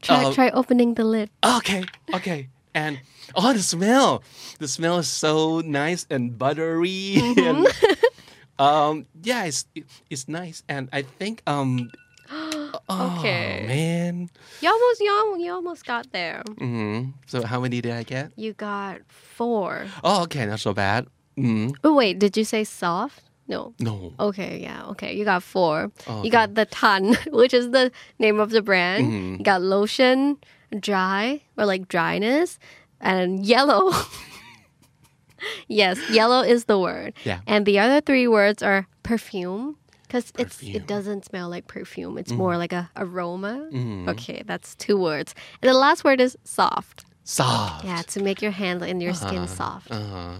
[0.00, 1.28] Try uh, try opening the lid.
[1.44, 2.48] Okay, okay.
[2.74, 3.00] And
[3.34, 4.22] oh, the smell!
[4.58, 7.66] The smell is so nice and buttery, and
[8.58, 9.66] um, yeah, it's
[10.10, 10.62] it's nice.
[10.68, 11.90] And I think um,
[12.30, 13.64] oh Okay.
[13.66, 14.28] man.
[14.60, 16.42] You almost you, al- you almost got there.
[16.58, 18.32] hmm So how many did I get?
[18.36, 19.86] You got four.
[20.04, 21.06] Oh, okay, not so bad.
[21.36, 23.22] Mm, Oh wait, did you say soft?
[23.46, 23.72] No.
[23.80, 24.12] no.
[24.20, 25.16] Okay, yeah, okay.
[25.16, 25.90] You got four.
[26.06, 29.06] Oh, You got the Thann, which is the name of the brand.
[29.06, 29.34] Mm-hmm.
[29.38, 30.36] You got lotion,
[30.78, 32.58] dry or like dryness,
[33.00, 33.92] and yellow.
[35.68, 37.14] yes, yellow is the word.
[37.24, 37.40] Yeah.
[37.46, 39.76] And the other three words are perfume.
[40.06, 42.16] Because it's it doesn't smell like perfume.
[42.16, 43.68] It's more like a aroma.
[44.08, 45.34] Okay, that's two words.
[45.60, 47.04] And the last word is soft.
[47.24, 47.84] Soft.
[47.84, 49.90] Yeah, to make your hand and your skin soft.
[49.90, 50.38] Uh-huh.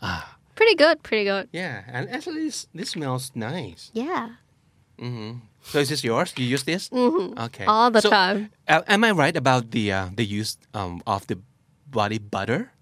[0.00, 0.26] soft.
[0.54, 1.48] Pretty good, pretty good.
[1.52, 3.90] Yeah, and actually, this, this smells nice.
[3.92, 4.28] Yeah.
[5.00, 5.38] Mm-hmm.
[5.62, 6.32] So is this yours?
[6.36, 6.90] You use this?
[6.90, 7.38] Mm-hmm.
[7.40, 7.64] Okay.
[7.64, 8.50] All the So, time.
[8.68, 11.38] uh, am I right about the uh, the use um, of the
[11.90, 12.72] body butter?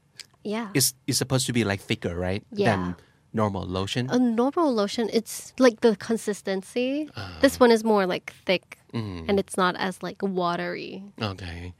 [0.44, 0.68] Yeah.
[0.74, 2.44] It's it's supposed to be like thicker, right?
[2.52, 2.76] Yeah.
[2.76, 2.96] Than
[3.32, 4.08] normal lotion.
[4.10, 7.08] a normal lotion, it's like the consistency.
[7.14, 7.40] Uh-huh.
[7.40, 9.28] this one is more like thick Mm-hmm.
[9.28, 11.04] and it's not as like watery.
[11.20, 11.74] okay.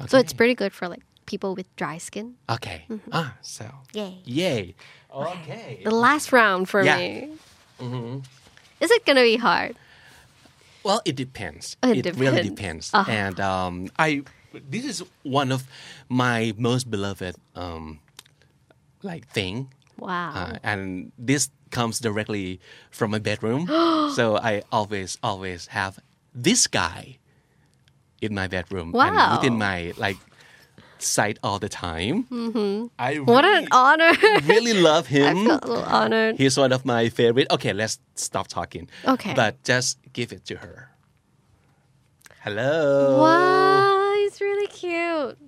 [0.00, 0.06] okay.
[0.06, 2.36] So it's pretty good for like people with dry skin.
[2.48, 2.86] okay.
[3.10, 4.22] Ah, so Yay.
[4.24, 4.74] yay.
[5.10, 5.80] Okay.
[5.82, 6.96] The last round for Yeah.
[6.98, 7.34] me.
[8.80, 9.74] Is it gonna be hard?
[10.84, 11.76] Well, it depends.
[11.82, 12.90] Oh, it really depends.
[12.90, 13.08] depends.
[13.08, 14.22] And um, I
[14.70, 15.64] this is one of
[16.08, 18.00] my most beloved um,
[19.02, 20.32] like thing Wow.
[20.34, 22.58] Uh, and this comes directly
[22.90, 23.66] from my bedroom.
[24.14, 25.98] so I always, always have
[26.34, 27.18] this guy
[28.20, 29.06] in my bedroom Wow.
[29.06, 30.16] and within my like
[30.98, 32.24] sight all the time.
[32.24, 32.86] Mm-hmm.
[32.98, 34.12] I what an honor.
[34.44, 35.36] really love I him.
[35.46, 36.36] feel a little honored.
[36.38, 37.46] He's one of my favorite.
[37.50, 38.88] Okay, let's stop talking.
[39.06, 39.34] Okay.
[39.34, 40.90] But just give it to her.
[42.42, 43.20] Hello.
[43.22, 43.83] Wow,
[44.34, 45.38] he's really cute.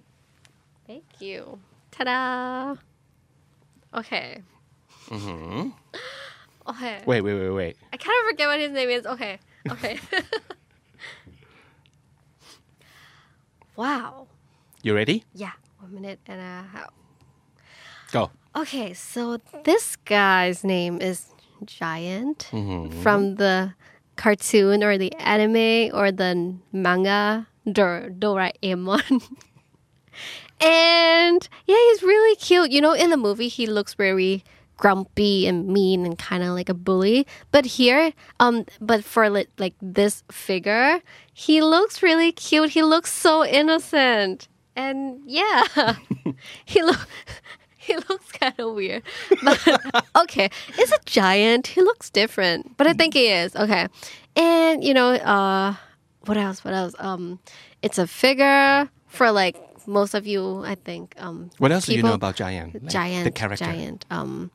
[0.86, 1.58] Thank you.
[1.90, 2.76] Ta-da.
[3.94, 4.42] Okay.
[5.08, 5.70] Mm-hmm.
[6.68, 7.02] Okay.
[7.06, 7.76] Wait, wait, wait, wait.
[7.92, 9.06] I kind of forget what his name is.
[9.06, 9.38] Okay.
[9.70, 9.98] Okay.
[13.76, 14.26] wow.
[14.82, 15.24] You ready?
[15.34, 15.52] Yeah.
[15.80, 16.90] One minute and a half.
[18.12, 18.30] Go.
[18.56, 21.26] Okay, so this guy's name is
[21.64, 23.02] Giant Mm-hmm.
[23.02, 23.74] from the
[24.16, 29.22] cartoon or the anime or the manga Dor- Doraemon.
[30.60, 32.70] and yeah, he's really cute.
[32.70, 34.44] You know, in the movie, he looks very
[34.76, 37.26] grumpy and mean and kind of like a bully.
[37.50, 41.00] But here, um, but for li- like this figure,
[41.32, 42.70] he looks really cute.
[42.70, 45.64] He looks so innocent, and yeah,
[46.64, 47.08] he look.
[47.78, 49.04] He looks kind of weird,
[49.44, 49.62] but
[50.16, 50.50] okay.
[50.76, 51.68] It's a giant.
[51.68, 53.86] He looks different, but I think he is okay.
[54.34, 55.76] And you know, uh,
[56.26, 56.64] what else?
[56.64, 56.94] What else?
[56.98, 57.38] Um,
[57.82, 60.64] it's a figure for like most of you.
[60.64, 61.14] I think.
[61.18, 62.74] Um, What else do you know about Giant?
[62.74, 63.64] Like, giant The character.
[63.64, 64.50] giant um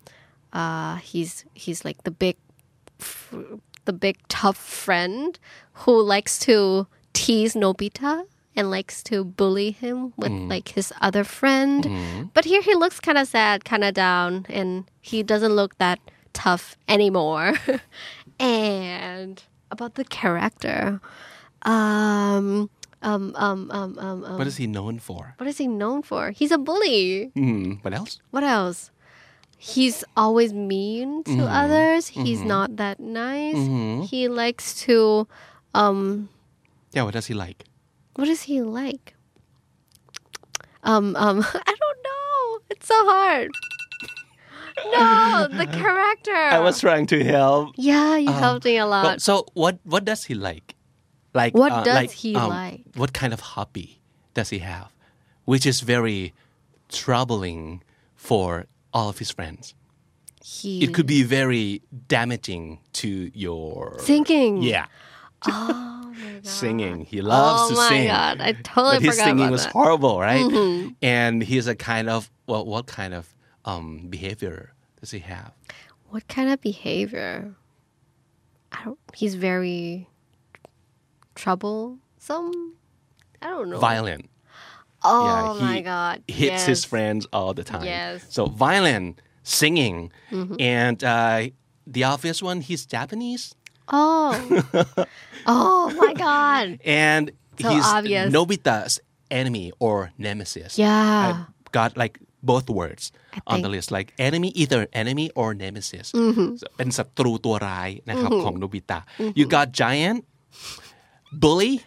[0.54, 2.36] uh he's he's like the big
[3.86, 5.40] the big tough friend
[5.86, 10.50] who likes to tease nobita and likes to bully him with Mm.
[10.50, 12.24] like his other friend Mm-hmm.
[12.34, 16.00] but here he looks kind of sad kind of down and he doesn't look that
[16.34, 17.54] tough anymore
[18.40, 21.00] and about the character
[21.64, 22.70] um
[23.02, 25.34] um um um um, um What is he known for?
[25.38, 27.74] what is he known for he's a bully Hmm.
[27.82, 28.20] What else?
[28.32, 28.92] what else?
[29.58, 32.08] He's always mean to others.
[32.08, 33.62] He's not that nice.
[34.10, 35.28] He likes to
[35.78, 36.30] um
[36.94, 37.04] Yeah.
[37.04, 37.66] What does he like?
[38.18, 39.14] what is he like?
[40.84, 42.60] Um um I don't know.
[42.74, 43.50] It's so hard.
[44.92, 46.34] No, the character.
[46.36, 47.76] I was trying to help.
[47.78, 49.04] Yeah, you helped me a lot.
[49.06, 49.78] Well, so what?
[49.84, 50.74] What does he like?
[51.34, 52.82] Like What uh, does like, he um, like?
[52.96, 54.00] What kind of hobby
[54.34, 54.90] does he have?
[55.46, 56.34] Which is very
[56.90, 57.84] troubling
[58.16, 59.74] for all of his friends.
[60.44, 64.62] he It could be very damaging to your singing.
[64.62, 64.88] Yeah,
[65.48, 66.46] Oh my god.
[66.48, 67.06] singing.
[67.06, 68.10] He loves oh to sing.
[68.10, 68.42] Oh my god.
[68.42, 69.70] I totally but his forgot singing about was that.
[69.70, 69.80] Mm-hmm.
[69.80, 70.96] horrible, right?
[71.02, 73.34] And he's a kind of well, what kind of
[73.66, 75.54] um, behavior does he have?
[76.10, 77.56] What kind of behavior?
[78.72, 79.00] I don't.
[79.16, 80.08] He's very
[81.41, 82.75] troublesome.
[83.43, 83.79] I don't know.
[83.79, 84.29] Violent.
[85.05, 86.17] Oh yeah, he my god!
[86.27, 86.85] hits his Yes.
[86.85, 87.85] friends all the time.
[87.85, 88.23] Yes.
[88.23, 88.31] Mm-hmm.
[88.37, 90.11] So violent, singing,
[90.59, 91.49] and uh,
[91.87, 93.55] the obvious one, he's Japanese,
[93.89, 94.33] Oh.
[95.47, 96.81] oh my god!
[96.85, 98.33] and So he's obvious.
[98.33, 98.95] Nobita's
[99.31, 100.73] enemy or nemesis.
[100.79, 101.47] Yeah.
[101.47, 101.47] I
[101.79, 103.13] got like both words
[103.47, 106.49] on the think- list like enemy either enemy or nemesis Mm-hmm.
[106.61, 109.01] So เป็นศัตรูตัวร้ายนะครับของโนบิตะ
[109.39, 110.19] you got giant
[111.32, 111.82] bully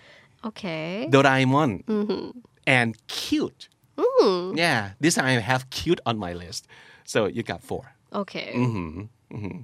[0.44, 1.08] Okay.
[1.10, 2.38] Doraemon Mm-hmm.
[2.66, 4.56] and cute Mm.
[4.56, 6.66] yeah this time I have cute on my list
[7.04, 8.52] so you got four Okay.
[8.54, 9.60] Mm-hmm.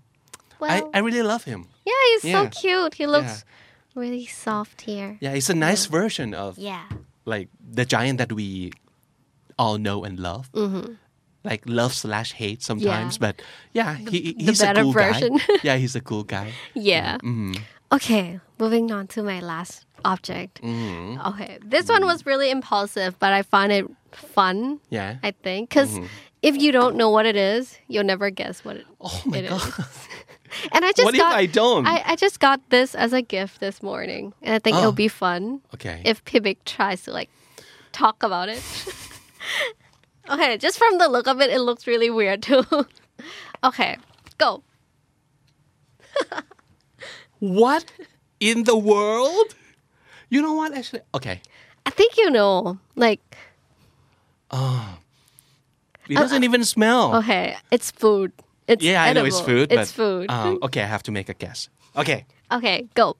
[0.60, 1.92] Well, I, I really love him yeah,
[2.22, 2.94] he's so cute.
[2.94, 3.44] He looks
[3.94, 5.16] really soft here.
[5.20, 6.84] yeah it's a nice version of Yeah.
[7.24, 8.70] like the giant that we
[9.58, 10.50] all know and love.
[10.52, 10.94] Mm-hmm.
[11.44, 13.40] Like love slash hate sometimes, but
[13.72, 15.36] yeah, he, the he's a cool version.
[15.36, 15.56] guy.
[15.62, 16.52] Yeah, he's a cool guy.
[16.74, 17.16] Yeah.
[17.92, 20.62] Okay, moving on to my last object.
[20.62, 21.20] Mm-hmm.
[21.28, 24.80] Okay, this one was really impulsive, but I found it fun.
[24.90, 25.16] Yeah.
[25.22, 26.06] I think because mm-hmm.
[26.42, 29.44] if you don't know what it is, you'll never guess what it, Oh my it
[29.44, 29.50] is.
[29.50, 29.84] god.
[30.72, 31.86] And I just What if I don't?
[31.86, 34.80] I, I just got this as a gift this morning, and I think Oh.
[34.80, 36.02] it'll be fun Okay.
[36.04, 37.30] if Pibik tries to like
[37.92, 38.60] talk about it.
[40.30, 42.64] okay, just from the look of it, it looks really weird too.
[43.64, 43.96] okay,
[44.38, 44.64] go.
[47.40, 47.84] What
[48.38, 49.54] in the world?
[50.28, 50.72] You know what?
[50.76, 51.40] Actually, okay.
[51.84, 52.78] I think you know.
[52.94, 53.20] Like,
[56.08, 57.16] It doesn't even smell.
[57.16, 58.32] okay, it's food.
[58.66, 59.72] It's yeah, I know it's food.
[59.72, 60.30] It's but, food.
[60.30, 61.68] Um, okay, I have to make a guess.
[61.96, 62.24] Okay.
[62.52, 63.16] okay, go.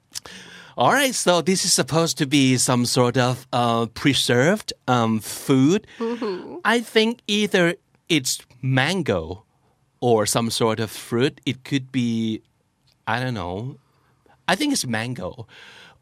[0.77, 5.85] All right, so this is supposed to be some sort of uh, preserved um, food.
[6.63, 7.75] I think either
[8.07, 9.43] it's mango
[9.99, 11.41] or some sort of fruit.
[11.45, 12.41] It could be,
[13.05, 13.77] I don't know.
[14.51, 15.47] I think it's mango,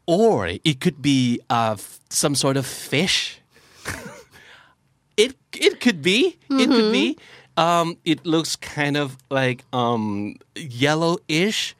[0.06, 1.76] or it could be uh,
[2.08, 3.38] some sort of fish.
[5.16, 6.36] it it could be.
[6.50, 7.16] It could be.
[7.56, 11.76] Um, it looks kind of like um, yellowish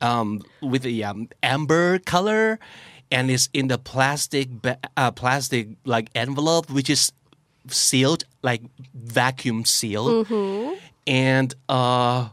[0.00, 2.58] um, with a um, amber color,
[3.12, 7.12] and it's in the plastic ba- uh, plastic like envelope, which is
[7.68, 8.62] sealed like
[8.94, 10.26] vacuum sealed,
[11.06, 12.28] and uh,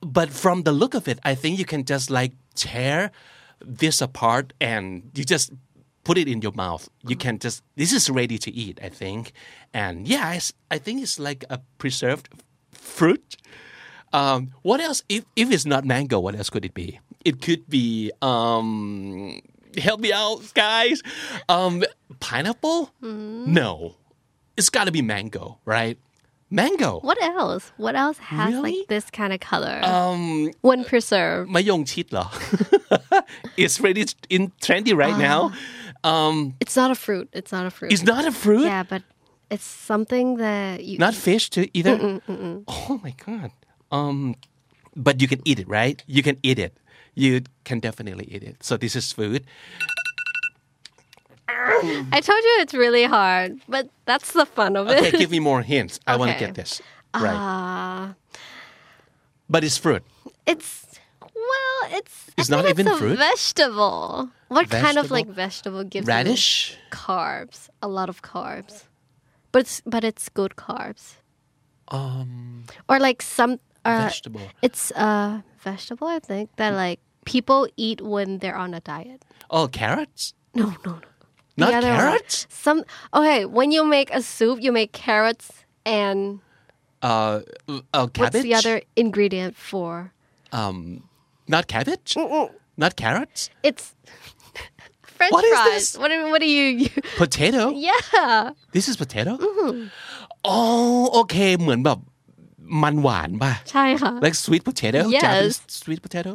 [0.00, 3.10] but from the look of it, I think you can just like tear
[3.64, 5.52] this apart and you just
[6.04, 6.88] put it in your mouth.
[7.06, 9.32] You can just this is ready to eat, I think,
[9.74, 10.38] and yeah,
[10.70, 12.28] I think it's like a preserved
[12.72, 13.36] fruit.
[14.12, 15.02] Um, what else?
[15.08, 16.98] If if it's not mango, what else could it be?
[17.24, 19.40] It could be um,
[19.76, 21.02] help me out, guys.
[21.48, 21.84] Um,
[22.20, 22.90] pineapple?
[23.02, 23.96] No,
[24.56, 25.98] it's got to be mango, right?
[26.49, 26.91] Mango.
[27.09, 27.71] What else?
[27.77, 28.61] What else has Really?
[28.79, 30.23] like this kind of color Um,
[30.69, 31.47] when preserved?
[31.55, 32.25] มะยงชิดเหรอ
[33.63, 34.03] It's really
[34.35, 35.39] in trendy right now.
[36.11, 37.27] Um, It's not a fruit.
[37.39, 37.89] It's not a fruit.
[37.93, 38.65] it's not a fruit.
[38.73, 39.01] yeah, but
[39.53, 40.95] it's something that you.
[41.05, 41.95] Not fish too either.
[42.89, 43.49] Oh my god.
[43.97, 44.17] Um,
[45.07, 45.97] but you can eat it, right?
[46.15, 46.73] You can eat it.
[47.23, 47.31] You
[47.67, 48.55] can definitely eat it.
[48.67, 49.41] So this is food.
[52.12, 54.98] I told you it's really hard, but that's the fun of it.
[54.98, 55.98] Okay, give me more hints.
[56.06, 56.46] I want to Okay.
[56.46, 56.82] get this
[57.14, 57.34] right.
[57.36, 58.14] Uh,
[59.48, 60.02] But it's fruit.
[60.46, 60.84] it's
[61.22, 62.28] well, it's.
[62.28, 63.18] I It's not think even it's a fruit?
[63.18, 64.28] Vegetable.
[64.48, 65.16] What kind of Vegetable?
[65.16, 66.76] like vegetable gives you Radish.
[66.90, 67.68] carbs?
[67.82, 68.84] A lot of carbs,
[69.52, 71.16] but it's, but it's good carbs.
[71.88, 74.42] Um, Or like some uh, vegetable.
[74.60, 79.24] It's a vegetable, I think that like people eat when they're on a diet.
[79.50, 80.34] Oh, carrots.
[80.54, 81.00] No, no, no.
[81.57, 81.99] The Not other one.
[81.99, 82.35] carrots.
[82.49, 82.79] Some
[83.13, 83.45] okay.
[83.45, 85.45] When you make a soup, you make carrots
[85.85, 86.39] and
[87.03, 87.41] Uh,
[87.93, 88.19] uh, cabbage.
[88.21, 90.13] what's the other ingredient for?
[90.51, 90.77] Um,
[91.47, 92.09] not cabbage.
[92.83, 93.49] Not carrots.
[93.61, 93.93] It's
[95.17, 95.69] French What is fries.
[95.71, 95.85] this?
[96.01, 96.89] What do, what do you?
[97.23, 97.63] Potato.
[97.89, 98.51] yeah.
[98.75, 99.33] This is potato.
[100.45, 101.99] Oh, okay เหมือนแบบ
[102.83, 105.21] มันหวานป่ะ ใช่ค่ะ like sweet potato Yes.
[105.23, 106.31] Japanese sweet potato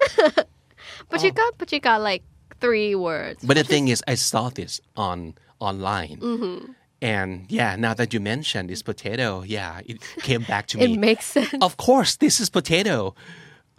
[1.09, 2.23] But you got but you got like
[2.63, 3.39] three words.
[3.49, 4.73] but the thing is I saw this
[5.07, 5.17] on
[5.69, 6.57] online Mm-hmm.
[7.15, 9.97] and yeah now that you mentioned this potato yeah it
[10.29, 11.61] came back to It me makes sense.
[11.67, 12.97] of course this is potato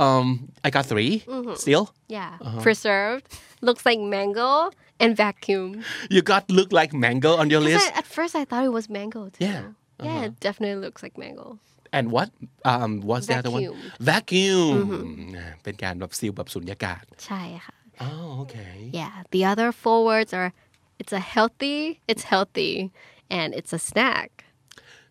[0.07, 0.27] um
[0.67, 1.55] I got 3 Mm-hmm.
[1.65, 2.33] still Yeah.
[2.47, 2.61] Uh-huh.
[2.67, 3.25] Preserved.
[3.69, 4.71] Looks like mango
[5.03, 5.69] and vacuum.
[6.15, 8.75] you got look like mango on your 'Cause list I, at first I thought it
[8.79, 9.45] was mango too.
[9.49, 9.63] Yeah.
[10.01, 10.07] Uh-huh.
[10.09, 11.49] Yeah, it definitely looks like mango.
[11.97, 12.29] and what
[12.73, 13.79] um what's the other one Vacuum.
[14.11, 15.35] vacuum Mm-hmm.
[15.63, 19.24] เป็นการแบบซีลแบบสุญญากาศ ใช่ค่ะ oh okay Yeah.
[19.32, 20.54] The other four words are
[21.00, 22.92] it's a healthy, it's healthy,
[23.30, 24.46] and it's a snack.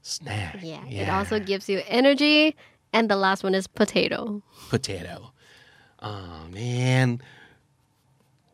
[0.03, 0.85] snack Yeah.
[0.87, 2.57] It also gives you energy.
[2.93, 4.43] And the last one is potato.
[4.69, 5.33] potato.
[6.03, 7.21] Oh man.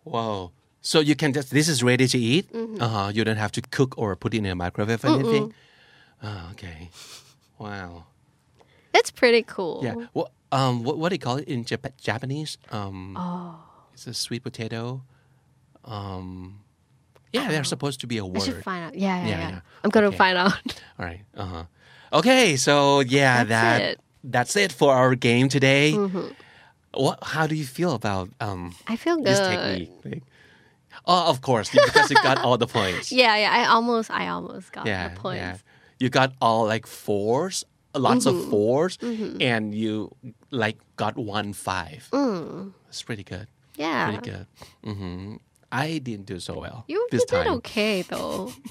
[0.05, 0.53] Whoa.
[0.83, 2.53] So you can just this is ready to eat.
[2.53, 2.83] Mm-hmm.
[2.83, 3.11] Uh-huh.
[3.14, 5.55] You don't have to cook or put it in a microwave or anything.
[6.22, 6.91] Oh, okay.
[7.59, 8.05] Wow.
[8.95, 9.81] It's pretty cool.
[9.83, 9.95] Yeah.
[10.12, 12.59] What um what what do you call it in Jap- Japanese?
[12.70, 13.59] Um Oh.
[13.97, 15.03] It's a sweet potato.
[15.84, 16.61] Um
[17.32, 18.94] yeah, they're supposed to be a I should find out.
[18.94, 19.49] Yeah, yeah, Yeah, yeah.
[19.51, 19.61] yeah.
[19.84, 20.16] I'm gonna Okay.
[20.16, 20.53] find out.
[20.99, 21.22] All right.
[21.36, 21.64] Uh huh.
[22.12, 22.57] Okay.
[22.57, 24.01] So yeah, That's that it.
[24.24, 25.92] that's it for our game today.
[26.94, 27.18] What?
[27.22, 29.26] How do you feel about um I feel good.
[29.26, 29.90] this technique?
[30.05, 30.22] Like,
[31.05, 33.12] oh, of course, because you got all the points.
[33.22, 33.51] Yeah, yeah.
[33.53, 35.40] I almost, I almost got yeah, the points.
[35.40, 35.57] yeah.
[36.01, 38.53] You got all like fours, lots Mm-hmm.
[38.53, 40.14] of 4s and you
[40.51, 42.09] like got one five.
[42.12, 42.72] Mm.
[42.86, 43.47] That's pretty good.
[43.77, 44.11] Yeah.
[44.18, 44.47] Pretty good.
[44.85, 45.37] hmm
[45.72, 47.53] I didn't do so well You, this did time.
[47.59, 48.53] okay though.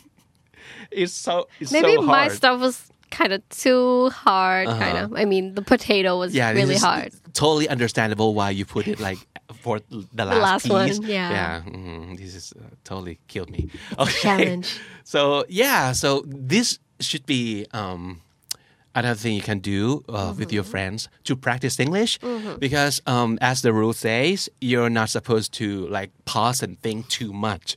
[0.92, 4.68] It's so it's Maybe so my stuff was kind of too hard.
[4.68, 5.14] Kind of.
[5.14, 7.14] I mean, the potato was yeah, really hard.
[7.34, 9.18] Totally understandable why you put it like
[9.62, 10.72] for the last, last piece.
[11.00, 11.30] one, yeah.
[11.32, 11.62] yeah.
[11.68, 13.70] mhm, This is uh, totally killed me.
[14.00, 14.12] Okay.
[14.22, 14.80] challenge.
[15.04, 18.22] So yeah, so this should be um,
[18.96, 22.18] another thing you can do uh, with your friends to practice English
[22.60, 27.32] because um, as the rule says you're not supposed to like pause and think too
[27.34, 27.76] much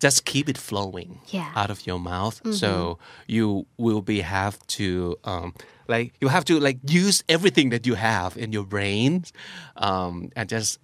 [0.00, 1.50] just keep it flowing Yeah.
[1.56, 5.54] out of your mouth so you will be have to um,
[5.88, 9.24] like you have to like use everything that you have in your brain
[9.76, 10.78] um, and just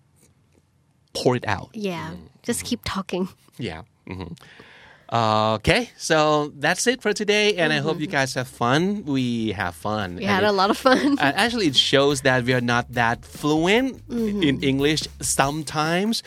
[1.12, 2.14] pour it out Yeah.
[2.42, 3.28] Just keep talking.
[3.58, 3.82] yeah.
[5.12, 9.04] Hmm Okay, so that's it for today, and I hope you guys have fun.
[9.04, 10.16] We have fun.
[10.16, 11.18] We had a lot of fun.
[11.20, 16.22] and actually, it shows that we are not that fluent in English sometimes,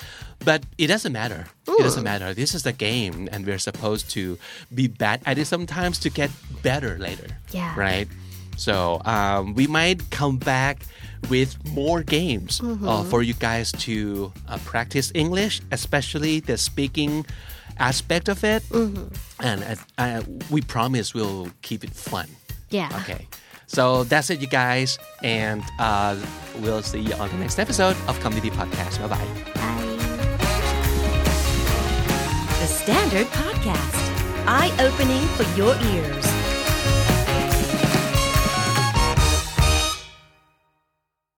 [0.46, 1.48] but it doesn't matter.
[1.68, 2.34] It doesn't matter.
[2.36, 4.38] This is a game, and we're supposed to
[4.74, 6.30] be bad at it sometimes to get
[6.62, 7.28] better later.
[7.50, 7.74] Yeah.
[7.76, 8.08] Right?
[8.58, 10.86] So um, we might come back
[11.30, 17.26] with more games uh, for you guys to uh, practice English, especially the speaking
[17.78, 18.64] aspect of it.
[18.72, 22.28] And uh, uh, we promise we'll keep it fun.
[22.70, 22.90] Yeah.
[23.02, 23.28] Okay.
[23.68, 24.98] So that's it, you guys.
[25.24, 26.16] And uh,
[26.60, 29.00] we'll see you on the next episode of Kham Nee Dee Podcast.
[29.02, 29.28] Bye bye.
[29.56, 29.82] Bye.
[32.60, 36.35] The Standard Podcast, eye opening for your ears.